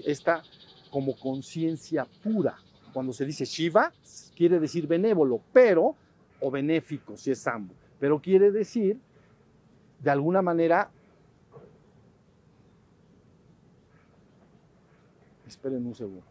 esta 0.05 0.43
como 0.89 1.15
conciencia 1.15 2.07
pura, 2.23 2.57
cuando 2.93 3.13
se 3.13 3.25
dice 3.25 3.45
Shiva, 3.45 3.93
quiere 4.35 4.59
decir 4.59 4.87
benévolo, 4.87 5.41
pero, 5.53 5.95
o 6.41 6.49
benéfico, 6.49 7.15
si 7.15 7.31
es 7.31 7.39
Sambo, 7.39 7.73
pero 7.99 8.19
quiere 8.19 8.51
decir, 8.51 8.97
de 9.99 10.09
alguna 10.09 10.41
manera, 10.41 10.89
esperen 15.47 15.85
un 15.85 15.95
segundo. 15.95 16.28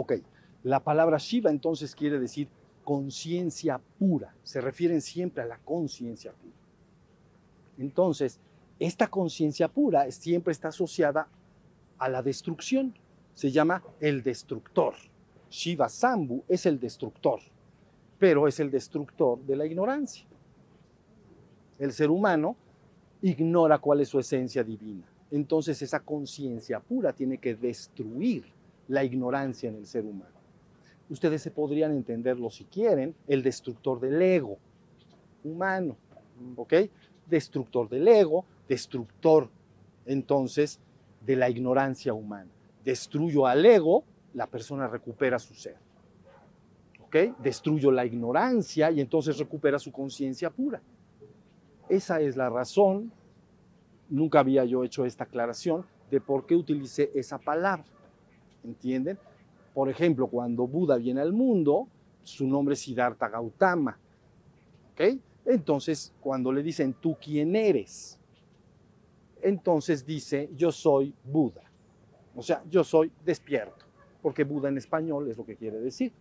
Ok, 0.00 0.12
la 0.62 0.78
palabra 0.78 1.18
Shiva 1.18 1.50
entonces 1.50 1.92
quiere 1.92 2.20
decir 2.20 2.46
conciencia 2.84 3.80
pura, 3.98 4.32
se 4.44 4.60
refieren 4.60 5.00
siempre 5.00 5.42
a 5.42 5.46
la 5.46 5.58
conciencia 5.58 6.30
pura. 6.30 6.54
Entonces, 7.78 8.38
esta 8.78 9.08
conciencia 9.08 9.66
pura 9.66 10.08
siempre 10.12 10.52
está 10.52 10.68
asociada 10.68 11.26
a 11.98 12.08
la 12.08 12.22
destrucción, 12.22 12.94
se 13.34 13.50
llama 13.50 13.82
el 13.98 14.22
destructor. 14.22 14.94
Shiva 15.50 15.88
Sambu 15.88 16.44
es 16.46 16.64
el 16.64 16.78
destructor, 16.78 17.40
pero 18.20 18.46
es 18.46 18.60
el 18.60 18.70
destructor 18.70 19.40
de 19.40 19.56
la 19.56 19.66
ignorancia. 19.66 20.26
El 21.76 21.92
ser 21.92 22.08
humano 22.08 22.54
ignora 23.20 23.78
cuál 23.78 24.02
es 24.02 24.10
su 24.10 24.20
esencia 24.20 24.62
divina. 24.62 25.08
Entonces 25.32 25.82
esa 25.82 25.98
conciencia 25.98 26.78
pura 26.78 27.12
tiene 27.12 27.38
que 27.38 27.56
destruir 27.56 28.56
la 28.88 29.04
ignorancia 29.04 29.68
en 29.68 29.76
el 29.76 29.86
ser 29.86 30.04
humano. 30.04 30.36
Ustedes 31.10 31.42
se 31.42 31.50
podrían 31.50 31.92
entenderlo 31.92 32.50
si 32.50 32.64
quieren, 32.64 33.14
el 33.26 33.42
destructor 33.42 34.00
del 34.00 34.20
ego 34.20 34.58
humano, 35.44 35.96
¿ok? 36.56 36.74
Destructor 37.26 37.88
del 37.88 38.08
ego, 38.08 38.44
destructor 38.68 39.48
entonces 40.04 40.80
de 41.24 41.36
la 41.36 41.48
ignorancia 41.48 42.12
humana. 42.12 42.50
Destruyo 42.84 43.46
al 43.46 43.64
ego, 43.64 44.04
la 44.34 44.46
persona 44.46 44.86
recupera 44.86 45.38
su 45.38 45.54
ser. 45.54 45.76
¿Ok? 47.02 47.16
Destruyo 47.42 47.90
la 47.90 48.04
ignorancia 48.04 48.90
y 48.90 49.00
entonces 49.00 49.38
recupera 49.38 49.78
su 49.78 49.90
conciencia 49.92 50.50
pura. 50.50 50.82
Esa 51.88 52.20
es 52.20 52.36
la 52.36 52.50
razón, 52.50 53.10
nunca 54.10 54.40
había 54.40 54.64
yo 54.64 54.84
hecho 54.84 55.06
esta 55.06 55.24
aclaración, 55.24 55.86
de 56.10 56.20
por 56.20 56.46
qué 56.46 56.54
utilicé 56.54 57.10
esa 57.14 57.38
palabra. 57.38 57.84
¿Entienden? 58.64 59.18
Por 59.74 59.88
ejemplo, 59.88 60.26
cuando 60.26 60.66
Buda 60.66 60.96
viene 60.96 61.20
al 61.20 61.32
mundo, 61.32 61.88
su 62.22 62.46
nombre 62.46 62.74
es 62.74 62.80
Siddhartha 62.80 63.28
Gautama, 63.28 63.98
¿ok? 64.92 65.18
Entonces, 65.44 66.12
cuando 66.20 66.52
le 66.52 66.62
dicen, 66.62 66.94
¿tú 66.94 67.16
quién 67.20 67.56
eres? 67.56 68.18
Entonces 69.40 70.04
dice, 70.04 70.50
yo 70.56 70.72
soy 70.72 71.14
Buda. 71.24 71.62
O 72.36 72.42
sea, 72.42 72.62
yo 72.68 72.84
soy 72.84 73.10
despierto, 73.24 73.86
porque 74.20 74.44
Buda 74.44 74.68
en 74.68 74.78
español 74.78 75.30
es 75.30 75.36
lo 75.38 75.46
que 75.46 75.56
quiere 75.56 75.78
decir. 75.80 76.12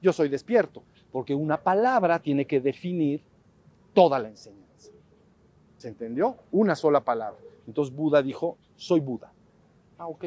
Yo 0.00 0.12
soy 0.12 0.28
despierto, 0.28 0.82
porque 1.10 1.34
una 1.34 1.60
palabra 1.60 2.20
tiene 2.20 2.46
que 2.46 2.60
definir 2.60 3.22
toda 3.92 4.18
la 4.18 4.28
enseñanza. 4.28 4.92
¿Se 5.76 5.88
entendió? 5.88 6.36
Una 6.52 6.74
sola 6.74 7.00
palabra. 7.00 7.40
Entonces 7.66 7.94
Buda 7.94 8.22
dijo, 8.22 8.56
soy 8.76 9.00
Buda. 9.00 9.32
Ah, 9.98 10.06
ok. 10.06 10.26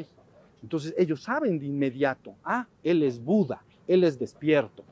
Entonces 0.64 0.96
ellos 0.98 1.22
saben 1.22 1.60
de 1.60 1.66
inmediato, 1.66 2.36
ah, 2.44 2.66
él 2.84 3.04
es 3.04 3.22
Buda, 3.22 3.62
él 3.86 4.06
es 4.06 4.18
despierto. 4.18 4.84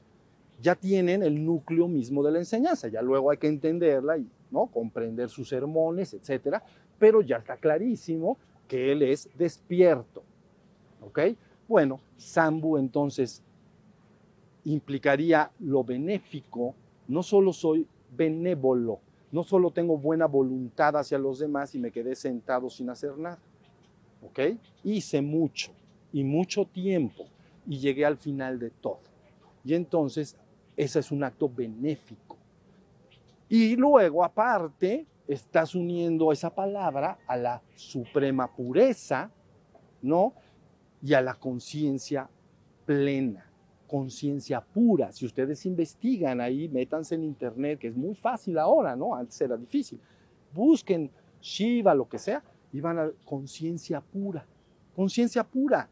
Ya 0.62 0.76
tienen 0.76 1.24
el 1.24 1.44
núcleo 1.44 1.88
mismo 1.88 2.22
de 2.22 2.32
la 2.32 2.40
enseñanza, 2.40 2.90
ya 2.90 3.02
luego 3.02 3.32
hay 3.32 3.38
que 3.38 3.48
entenderla 3.48 4.18
y 4.18 4.28
¿no? 4.52 4.68
comprender 4.68 5.30
sus 5.30 5.48
sermones, 5.48 6.14
etcétera, 6.14 6.62
pero 7.00 7.22
ya 7.22 7.38
está 7.38 7.56
clarísimo 7.56 8.38
que 8.68 8.92
él 8.92 9.02
es 9.02 9.30
despierto. 9.38 10.24
¿Ok? 11.02 11.20
Bueno, 11.68 12.02
Sambu 12.18 12.78
entonces 12.78 13.42
implicaría 14.66 15.50
lo 15.62 15.86
benéfico, 15.86 16.76
no 17.08 17.24
solo 17.24 17.54
soy 17.54 17.88
benévolo, 18.16 19.00
no 19.32 19.44
solo 19.44 19.72
tengo 19.72 19.98
buena 19.98 20.26
voluntad 20.28 20.98
hacia 20.98 21.18
los 21.18 21.40
demás 21.40 21.74
y 21.74 21.80
me 21.80 21.92
quedé 21.92 22.14
sentado 22.14 22.70
sin 22.70 22.90
hacer 22.90 23.18
nada 23.18 23.40
¿ok? 24.22 24.40
Hice 24.84 25.22
mucho 25.22 25.72
y 26.14 26.24
mucho 26.24 26.66
tiempo 26.66 27.26
y 27.68 27.80
llegué 27.80 28.06
al 28.06 28.18
final 28.18 28.60
de 28.60 28.70
todo. 28.70 29.00
Y 29.64 29.74
entonces 29.74 30.38
Ese 30.76 31.00
es 31.00 31.12
un 31.12 31.24
acto 31.24 31.50
benéfico. 31.50 32.38
Y 33.50 33.76
luego, 33.76 34.24
aparte, 34.24 35.06
estás 35.28 35.76
uniendo 35.76 36.32
esa 36.32 36.50
palabra 36.50 37.20
a 37.28 37.36
la 37.38 37.62
suprema 37.76 38.48
pureza, 38.48 39.30
¿no? 40.02 40.34
Y 41.04 41.14
a 41.14 41.22
la 41.22 41.34
conciencia 41.34 42.30
plena, 42.86 43.46
conciencia 43.88 44.62
pura. 44.62 45.12
Si 45.12 45.26
ustedes 45.26 45.66
investigan 45.66 46.40
ahí, 46.40 46.70
métanse 46.70 47.16
en 47.16 47.24
internet, 47.24 47.80
que 47.80 47.90
es 47.90 47.96
muy 47.96 48.16
fácil 48.16 48.58
ahora, 48.58 48.96
¿no? 48.96 49.14
Antes 49.14 49.40
era 49.42 49.58
difícil. 49.58 50.00
Busquen 50.54 51.12
Shiva, 51.42 51.94
lo 51.94 52.08
que 52.08 52.18
sea, 52.18 52.42
y 52.74 52.82
van 52.82 53.00
a 53.00 53.12
conciencia 53.26 54.02
pura. 54.02 54.46
Conciencia 54.96 55.44
pura. 55.44 55.90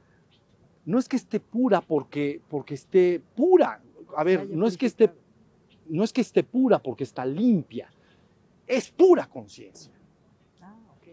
No 0.86 0.98
es 0.98 1.08
que 1.08 1.18
esté 1.18 1.39
pura 1.39 1.82
porque, 1.82 2.42
porque 2.50 2.74
esté 2.74 3.22
pura. 3.36 3.82
A 4.15 4.24
ver, 4.24 4.50
no 4.50 4.65
es 4.65 4.78
que 4.78 4.86
esté 4.86 5.12
no 5.89 6.04
es 6.04 6.13
que 6.13 6.22
esté 6.22 6.44
pura 6.44 6.80
porque 6.80 7.04
está 7.04 7.26
limpia, 7.26 7.89
es 8.65 8.89
pura 8.92 9.28
conciencia. 9.28 9.92
Ah, 10.62 10.78
ok. 10.96 11.08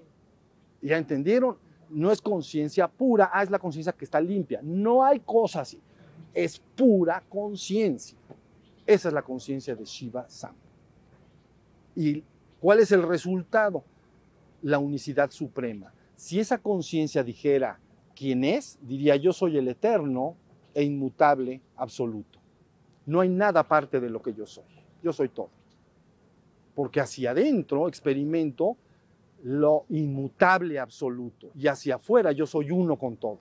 ¿Ya 0.82 0.98
entendieron? 0.98 1.56
No 1.88 2.12
es 2.12 2.20
conciencia 2.20 2.86
pura, 2.86 3.30
ah, 3.32 3.42
es 3.42 3.50
la 3.50 3.58
conciencia 3.58 3.92
que 3.92 4.04
está 4.04 4.20
limpia. 4.20 4.60
No 4.62 5.02
hay 5.02 5.20
cosa 5.20 5.62
así. 5.62 5.80
Es 6.34 6.58
pura 6.58 7.22
conciencia. 7.28 8.18
Esa 8.86 9.08
es 9.08 9.14
la 9.14 9.22
conciencia 9.22 9.74
de 9.74 9.84
Shiva 9.84 10.28
Sam. 10.28 10.54
¿Y 11.94 12.22
cuál 12.60 12.80
es 12.80 12.92
el 12.92 13.02
resultado? 13.02 13.82
La 14.62 14.78
unicidad 14.78 15.30
suprema. 15.30 15.92
Si 16.16 16.40
esa 16.40 16.58
conciencia 16.58 17.22
dijera 17.22 17.78
quién 18.14 18.44
es, 18.44 18.78
diría 18.82 19.16
yo 19.16 19.32
soy 19.32 19.58
el 19.58 19.68
eterno 19.68 20.36
e 20.74 20.82
inmutable 20.82 21.60
absoluto. 21.76 22.38
No 23.06 23.20
hay 23.20 23.28
nada 23.28 23.60
aparte 23.60 24.00
de 24.00 24.10
lo 24.10 24.20
que 24.20 24.34
yo 24.34 24.46
soy. 24.46 24.64
Yo 25.02 25.12
soy 25.12 25.28
todo. 25.28 25.50
Porque 26.74 27.00
hacia 27.00 27.30
adentro 27.30 27.88
experimento 27.88 28.76
lo 29.42 29.84
inmutable 29.90 30.78
absoluto 30.78 31.50
y 31.54 31.68
hacia 31.68 31.96
afuera 31.96 32.32
yo 32.32 32.46
soy 32.46 32.70
uno 32.70 32.96
con 32.96 33.16
todo. 33.16 33.38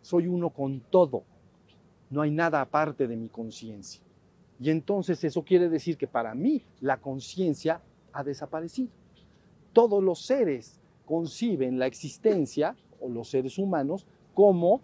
Soy 0.00 0.26
uno 0.26 0.50
con 0.50 0.80
todo. 0.80 1.24
No 2.10 2.22
hay 2.22 2.30
nada 2.30 2.60
aparte 2.60 3.06
de 3.06 3.16
mi 3.16 3.28
conciencia. 3.28 4.02
Y 4.60 4.70
entonces 4.70 5.22
eso 5.24 5.42
quiere 5.42 5.68
decir 5.68 5.96
que 5.96 6.06
para 6.06 6.34
mí 6.34 6.62
la 6.80 6.98
conciencia 6.98 7.80
ha 8.12 8.22
desaparecido. 8.24 8.90
Todos 9.72 10.02
los 10.02 10.24
seres 10.24 10.80
conciben 11.06 11.78
la 11.78 11.86
existencia, 11.86 12.76
o 13.00 13.08
los 13.08 13.28
seres 13.28 13.58
humanos, 13.58 14.06
como 14.34 14.80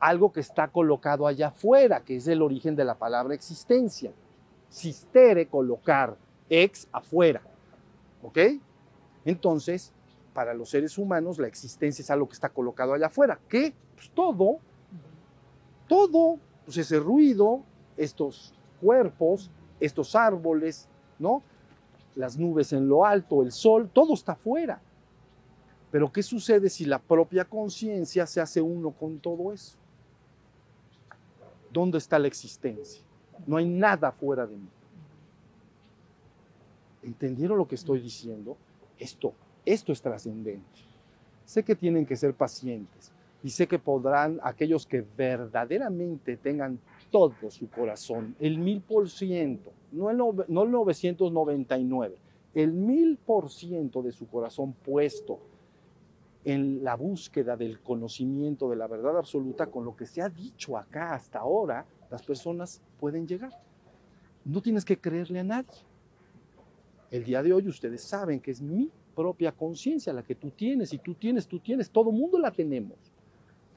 algo 0.00 0.32
que 0.32 0.40
está 0.40 0.68
colocado 0.68 1.26
allá 1.26 1.48
afuera, 1.48 2.04
que 2.04 2.16
es 2.16 2.26
el 2.28 2.42
origen 2.42 2.76
de 2.76 2.84
la 2.84 2.94
palabra 2.94 3.34
existencia. 3.34 4.12
Sistere, 4.68 5.46
colocar, 5.46 6.16
ex, 6.48 6.88
afuera. 6.92 7.42
¿Ok? 8.22 8.38
Entonces, 9.24 9.92
para 10.32 10.52
los 10.52 10.70
seres 10.70 10.98
humanos, 10.98 11.38
la 11.38 11.46
existencia 11.46 12.02
es 12.02 12.10
algo 12.10 12.28
que 12.28 12.34
está 12.34 12.48
colocado 12.48 12.92
allá 12.92 13.06
afuera. 13.06 13.38
¿Qué? 13.48 13.72
Pues 13.94 14.10
todo. 14.10 14.58
Todo. 15.86 16.38
Pues 16.64 16.76
ese 16.78 16.98
ruido, 16.98 17.62
estos 17.96 18.54
cuerpos, 18.80 19.50
estos 19.80 20.14
árboles, 20.14 20.88
¿no? 21.18 21.42
Las 22.16 22.38
nubes 22.38 22.72
en 22.72 22.88
lo 22.88 23.04
alto, 23.04 23.42
el 23.42 23.52
sol, 23.52 23.90
todo 23.92 24.14
está 24.14 24.32
afuera. 24.32 24.80
Pero 25.90 26.12
¿qué 26.12 26.22
sucede 26.22 26.68
si 26.68 26.84
la 26.84 26.98
propia 26.98 27.44
conciencia 27.44 28.26
se 28.26 28.40
hace 28.40 28.60
uno 28.60 28.90
con 28.90 29.18
todo 29.18 29.52
eso? 29.52 29.76
¿Dónde 31.72 31.98
está 31.98 32.18
la 32.18 32.28
existencia? 32.28 33.02
No 33.46 33.56
hay 33.56 33.66
nada 33.66 34.12
fuera 34.12 34.46
de 34.46 34.56
mí. 34.56 34.68
¿Entendieron 37.02 37.58
lo 37.58 37.68
que 37.68 37.74
estoy 37.74 38.00
diciendo? 38.00 38.56
Esto, 38.98 39.34
esto 39.64 39.92
es 39.92 40.00
trascendente. 40.00 40.80
Sé 41.44 41.62
que 41.62 41.74
tienen 41.74 42.06
que 42.06 42.16
ser 42.16 42.34
pacientes 42.34 43.12
y 43.42 43.50
sé 43.50 43.66
que 43.66 43.78
podrán 43.78 44.40
aquellos 44.42 44.86
que 44.86 45.04
verdaderamente 45.16 46.36
tengan 46.36 46.78
todo 47.10 47.50
su 47.50 47.68
corazón, 47.68 48.34
el 48.40 48.58
mil 48.58 48.80
por 48.80 49.08
ciento, 49.08 49.70
no 49.94 50.10
el, 50.10 50.16
no 50.16 50.62
el 50.64 50.70
999, 50.70 52.16
el 52.54 52.72
mil 52.72 53.16
por 53.16 53.50
ciento 53.50 54.02
de 54.02 54.12
su 54.12 54.26
corazón 54.26 54.72
puesto 54.72 55.38
en 56.44 56.84
la 56.84 56.94
búsqueda 56.94 57.56
del 57.56 57.80
conocimiento 57.80 58.68
de 58.68 58.76
la 58.76 58.86
verdad 58.86 59.16
absoluta, 59.16 59.66
con 59.66 59.84
lo 59.84 59.96
que 59.96 60.06
se 60.06 60.20
ha 60.20 60.28
dicho 60.28 60.76
acá 60.76 61.14
hasta 61.14 61.38
ahora, 61.38 61.86
las 62.10 62.22
personas 62.22 62.82
pueden 63.00 63.26
llegar. 63.26 63.52
No 64.44 64.60
tienes 64.60 64.84
que 64.84 64.98
creerle 64.98 65.40
a 65.40 65.44
nadie. 65.44 65.78
El 67.10 67.24
día 67.24 67.42
de 67.42 67.52
hoy 67.52 67.66
ustedes 67.68 68.02
saben 68.02 68.40
que 68.40 68.50
es 68.50 68.60
mi 68.60 68.90
propia 69.14 69.52
conciencia 69.52 70.12
la 70.12 70.22
que 70.22 70.34
tú 70.34 70.50
tienes, 70.50 70.92
y 70.92 70.98
tú 70.98 71.14
tienes, 71.14 71.46
tú 71.46 71.60
tienes, 71.60 71.88
todo 71.88 72.12
mundo 72.12 72.38
la 72.38 72.50
tenemos. 72.50 72.98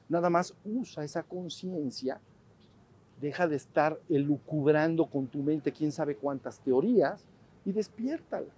Nada 0.08 0.28
más 0.28 0.54
usa 0.64 1.04
esa 1.04 1.22
conciencia, 1.22 2.20
deja 3.20 3.48
de 3.48 3.56
estar 3.56 3.98
elucubrando 4.08 5.06
con 5.06 5.26
tu 5.26 5.42
mente 5.42 5.72
quién 5.72 5.92
sabe 5.92 6.16
cuántas 6.16 6.60
teorías 6.60 7.24
y 7.64 7.72
despiértala. 7.72 8.48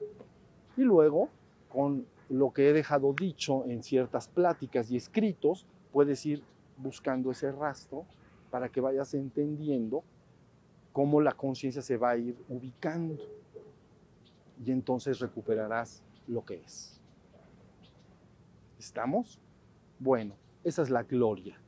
Y 0.77 0.83
luego, 0.83 1.29
con 1.69 2.07
lo 2.29 2.53
que 2.53 2.69
he 2.69 2.73
dejado 2.73 3.13
dicho 3.13 3.65
en 3.67 3.83
ciertas 3.83 4.29
pláticas 4.29 4.91
y 4.91 4.97
escritos, 4.97 5.67
puedes 5.93 6.25
ir 6.27 6.43
buscando 6.77 7.31
ese 7.31 7.53
rastro 7.53 8.05
para 8.51 8.69
que 8.69 8.81
vayas 8.81 9.15
entendiendo 9.15 10.03
cómo 10.93 11.21
la 11.21 11.33
conciencia 11.33 11.83
se 11.83 11.97
va 11.97 12.11
a 12.11 12.17
ir 12.17 12.37
ubicando 12.49 13.17
y 14.65 14.71
entonces 14.71 15.21
recuperarás 15.21 16.03
lo 16.27 16.45
que 16.45 16.57
es. 16.57 17.01
¿Estamos? 18.79 19.41
Bueno, 19.99 20.35
esa 20.65 20.83
es 20.83 20.91
la 20.91 21.03
gloria. 21.03 21.59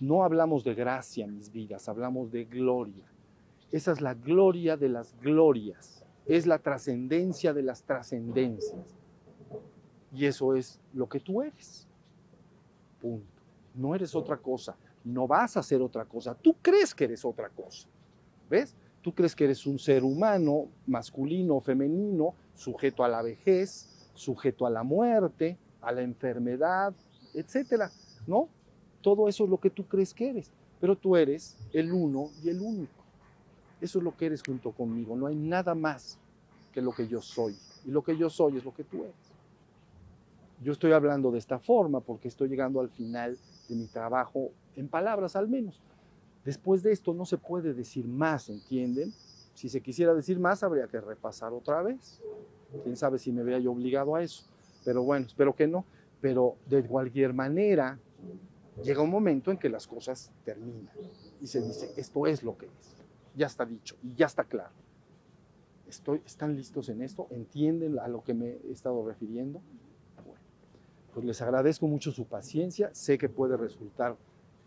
No 0.00 0.24
hablamos 0.24 0.64
de 0.64 0.74
gracia, 0.74 1.26
mis 1.26 1.52
vidas, 1.52 1.88
hablamos 1.88 2.32
de 2.32 2.46
gloria. 2.46 3.04
Esa 3.70 3.92
es 3.92 4.00
la 4.00 4.14
gloria 4.14 4.76
de 4.76 4.88
las 4.88 5.14
glorias. 5.20 6.04
Es 6.26 6.46
la 6.46 6.58
trascendencia 6.58 7.52
de 7.52 7.62
las 7.62 7.82
trascendencias. 7.82 8.96
Y 10.12 10.24
eso 10.24 10.56
es 10.56 10.80
lo 10.94 11.08
que 11.08 11.20
tú 11.20 11.42
eres. 11.42 11.86
Punto. 13.00 13.26
No 13.74 13.94
eres 13.94 14.14
otra 14.14 14.38
cosa. 14.38 14.74
No 15.04 15.26
vas 15.26 15.56
a 15.56 15.62
ser 15.62 15.82
otra 15.82 16.04
cosa. 16.04 16.34
Tú 16.34 16.56
crees 16.60 16.94
que 16.94 17.04
eres 17.04 17.24
otra 17.24 17.48
cosa. 17.50 17.86
¿Ves? 18.48 18.74
Tú 19.02 19.14
crees 19.14 19.36
que 19.36 19.44
eres 19.44 19.66
un 19.66 19.78
ser 19.78 20.02
humano, 20.02 20.68
masculino 20.86 21.56
o 21.56 21.60
femenino, 21.60 22.34
sujeto 22.54 23.04
a 23.04 23.08
la 23.08 23.22
vejez, 23.22 24.10
sujeto 24.14 24.66
a 24.66 24.70
la 24.70 24.82
muerte, 24.82 25.56
a 25.80 25.92
la 25.92 26.02
enfermedad, 26.02 26.94
etcétera. 27.34 27.90
¿No? 28.26 28.48
Todo 29.00 29.28
eso 29.28 29.44
es 29.44 29.50
lo 29.50 29.58
que 29.58 29.70
tú 29.70 29.84
crees 29.84 30.12
que 30.14 30.30
eres. 30.30 30.50
Pero 30.80 30.96
tú 30.96 31.16
eres 31.16 31.56
el 31.72 31.92
uno 31.92 32.30
y 32.42 32.48
el 32.48 32.60
único. 32.60 33.00
Eso 33.80 33.98
es 33.98 34.04
lo 34.04 34.16
que 34.16 34.26
eres 34.26 34.42
junto 34.42 34.72
conmigo. 34.72 35.16
No 35.16 35.26
hay 35.26 35.36
nada 35.36 35.74
más 35.74 36.18
que 36.72 36.82
lo 36.82 36.92
que 36.92 37.06
yo 37.06 37.20
soy. 37.20 37.56
Y 37.84 37.90
lo 37.90 38.02
que 38.02 38.16
yo 38.16 38.30
soy 38.30 38.56
es 38.56 38.64
lo 38.64 38.74
que 38.74 38.84
tú 38.84 39.02
eres. 39.02 39.14
Yo 40.62 40.72
estoy 40.72 40.92
hablando 40.92 41.30
de 41.30 41.38
esta 41.38 41.58
forma 41.58 42.00
porque 42.00 42.28
estoy 42.28 42.48
llegando 42.48 42.80
al 42.80 42.90
final 42.90 43.38
de 43.68 43.74
mi 43.74 43.86
trabajo, 43.86 44.50
en 44.76 44.88
palabras 44.88 45.34
al 45.36 45.48
menos. 45.48 45.80
Después 46.44 46.82
de 46.82 46.92
esto 46.92 47.14
no 47.14 47.24
se 47.24 47.38
puede 47.38 47.72
decir 47.72 48.06
más, 48.06 48.48
¿entienden? 48.48 49.12
Si 49.54 49.68
se 49.68 49.80
quisiera 49.80 50.14
decir 50.14 50.38
más, 50.38 50.62
habría 50.62 50.86
que 50.86 51.00
repasar 51.00 51.52
otra 51.52 51.82
vez. 51.82 52.20
Quién 52.82 52.96
sabe 52.96 53.18
si 53.18 53.32
me 53.32 53.42
vea 53.42 53.58
yo 53.58 53.72
obligado 53.72 54.14
a 54.14 54.22
eso. 54.22 54.44
Pero 54.84 55.02
bueno, 55.02 55.26
espero 55.26 55.54
que 55.54 55.66
no. 55.66 55.84
Pero 56.20 56.56
de 56.66 56.82
cualquier 56.82 57.32
manera, 57.32 57.98
llega 58.82 59.02
un 59.02 59.10
momento 59.10 59.50
en 59.50 59.58
que 59.58 59.68
las 59.68 59.86
cosas 59.86 60.30
terminan 60.44 60.94
y 61.40 61.46
se 61.46 61.60
dice, 61.60 61.92
esto 61.96 62.26
es 62.26 62.42
lo 62.42 62.56
que 62.56 62.66
es. 62.66 62.96
Ya 63.36 63.46
está 63.46 63.64
dicho 63.64 63.96
y 64.02 64.14
ya 64.14 64.26
está 64.26 64.44
claro. 64.44 64.72
Estoy, 65.88 66.22
¿Están 66.24 66.56
listos 66.56 66.88
en 66.88 67.02
esto? 67.02 67.26
¿Entienden 67.30 67.98
a 67.98 68.08
lo 68.08 68.22
que 68.22 68.34
me 68.34 68.58
he 68.64 68.72
estado 68.72 69.06
refiriendo? 69.06 69.60
pues 71.12 71.26
les 71.26 71.42
agradezco 71.42 71.88
mucho 71.88 72.12
su 72.12 72.24
paciencia. 72.24 72.90
Sé 72.94 73.18
que 73.18 73.28
puede 73.28 73.56
resultar 73.56 74.16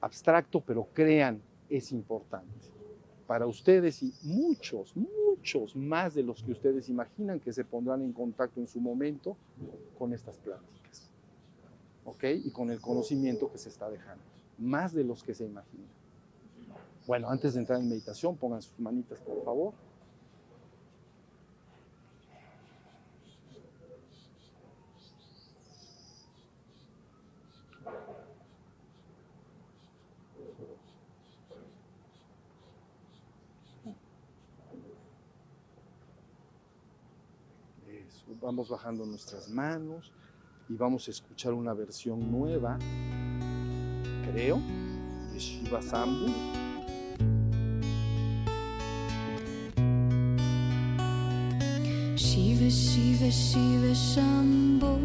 abstracto, 0.02 0.62
pero 0.62 0.88
crean, 0.94 1.42
es 1.70 1.92
importante 1.92 2.68
para 3.28 3.48
ustedes 3.48 4.04
y 4.04 4.14
muchos, 4.24 4.96
muchos 4.96 5.76
más 5.76 6.14
de 6.14 6.24
los 6.24 6.44
que 6.44 6.52
ustedes 6.52 6.90
imaginan 6.90 7.40
que 7.40 7.54
se 7.54 7.64
pondrán 7.64 8.02
en 8.02 8.12
contacto 8.12 8.60
en 8.60 8.68
su 8.68 8.80
momento 8.80 9.38
con 9.98 10.14
estas 10.14 10.38
pláticas. 10.38 10.83
¿ok? 12.06 12.24
Y 12.44 12.52
con 12.52 12.70
el 12.72 12.80
conocimiento 12.80 13.52
que 13.52 13.58
se 13.58 13.70
está 13.70 13.90
dejando, 13.90 14.24
más 14.58 14.94
de 14.94 15.04
los 15.04 15.24
que 15.24 15.34
se 15.34 15.46
imaginan. 15.46 15.88
Bueno, 17.06 17.30
antes 17.30 17.54
de 17.54 17.60
entrar 17.60 17.80
en 17.80 17.90
meditación, 17.90 18.38
pongan 18.38 18.62
sus 18.62 18.80
manitas, 18.80 19.20
por 19.20 19.44
favor. 19.44 19.74
Vamos 38.42 38.68
bajando 38.70 39.06
nuestras 39.06 39.48
manos, 39.48 40.12
y 40.74 40.76
vamos 40.76 41.08
a 41.08 41.12
escuchar 41.12 41.54
una 41.54 41.72
versión 41.76 42.32
nueva, 42.32 42.80
creo, 44.32 44.60
de 45.32 45.38
Shiva 45.38 45.80
Sambu. 45.84 46.34
Shiva 52.16 52.70
Shiva 52.70 53.30
Shiva 53.30 53.94
Shambho 53.94 54.98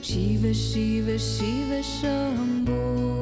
Shiva 0.00 0.52
Shiva 0.54 1.18
Shiva 1.18 1.82
Shambho 1.82 3.21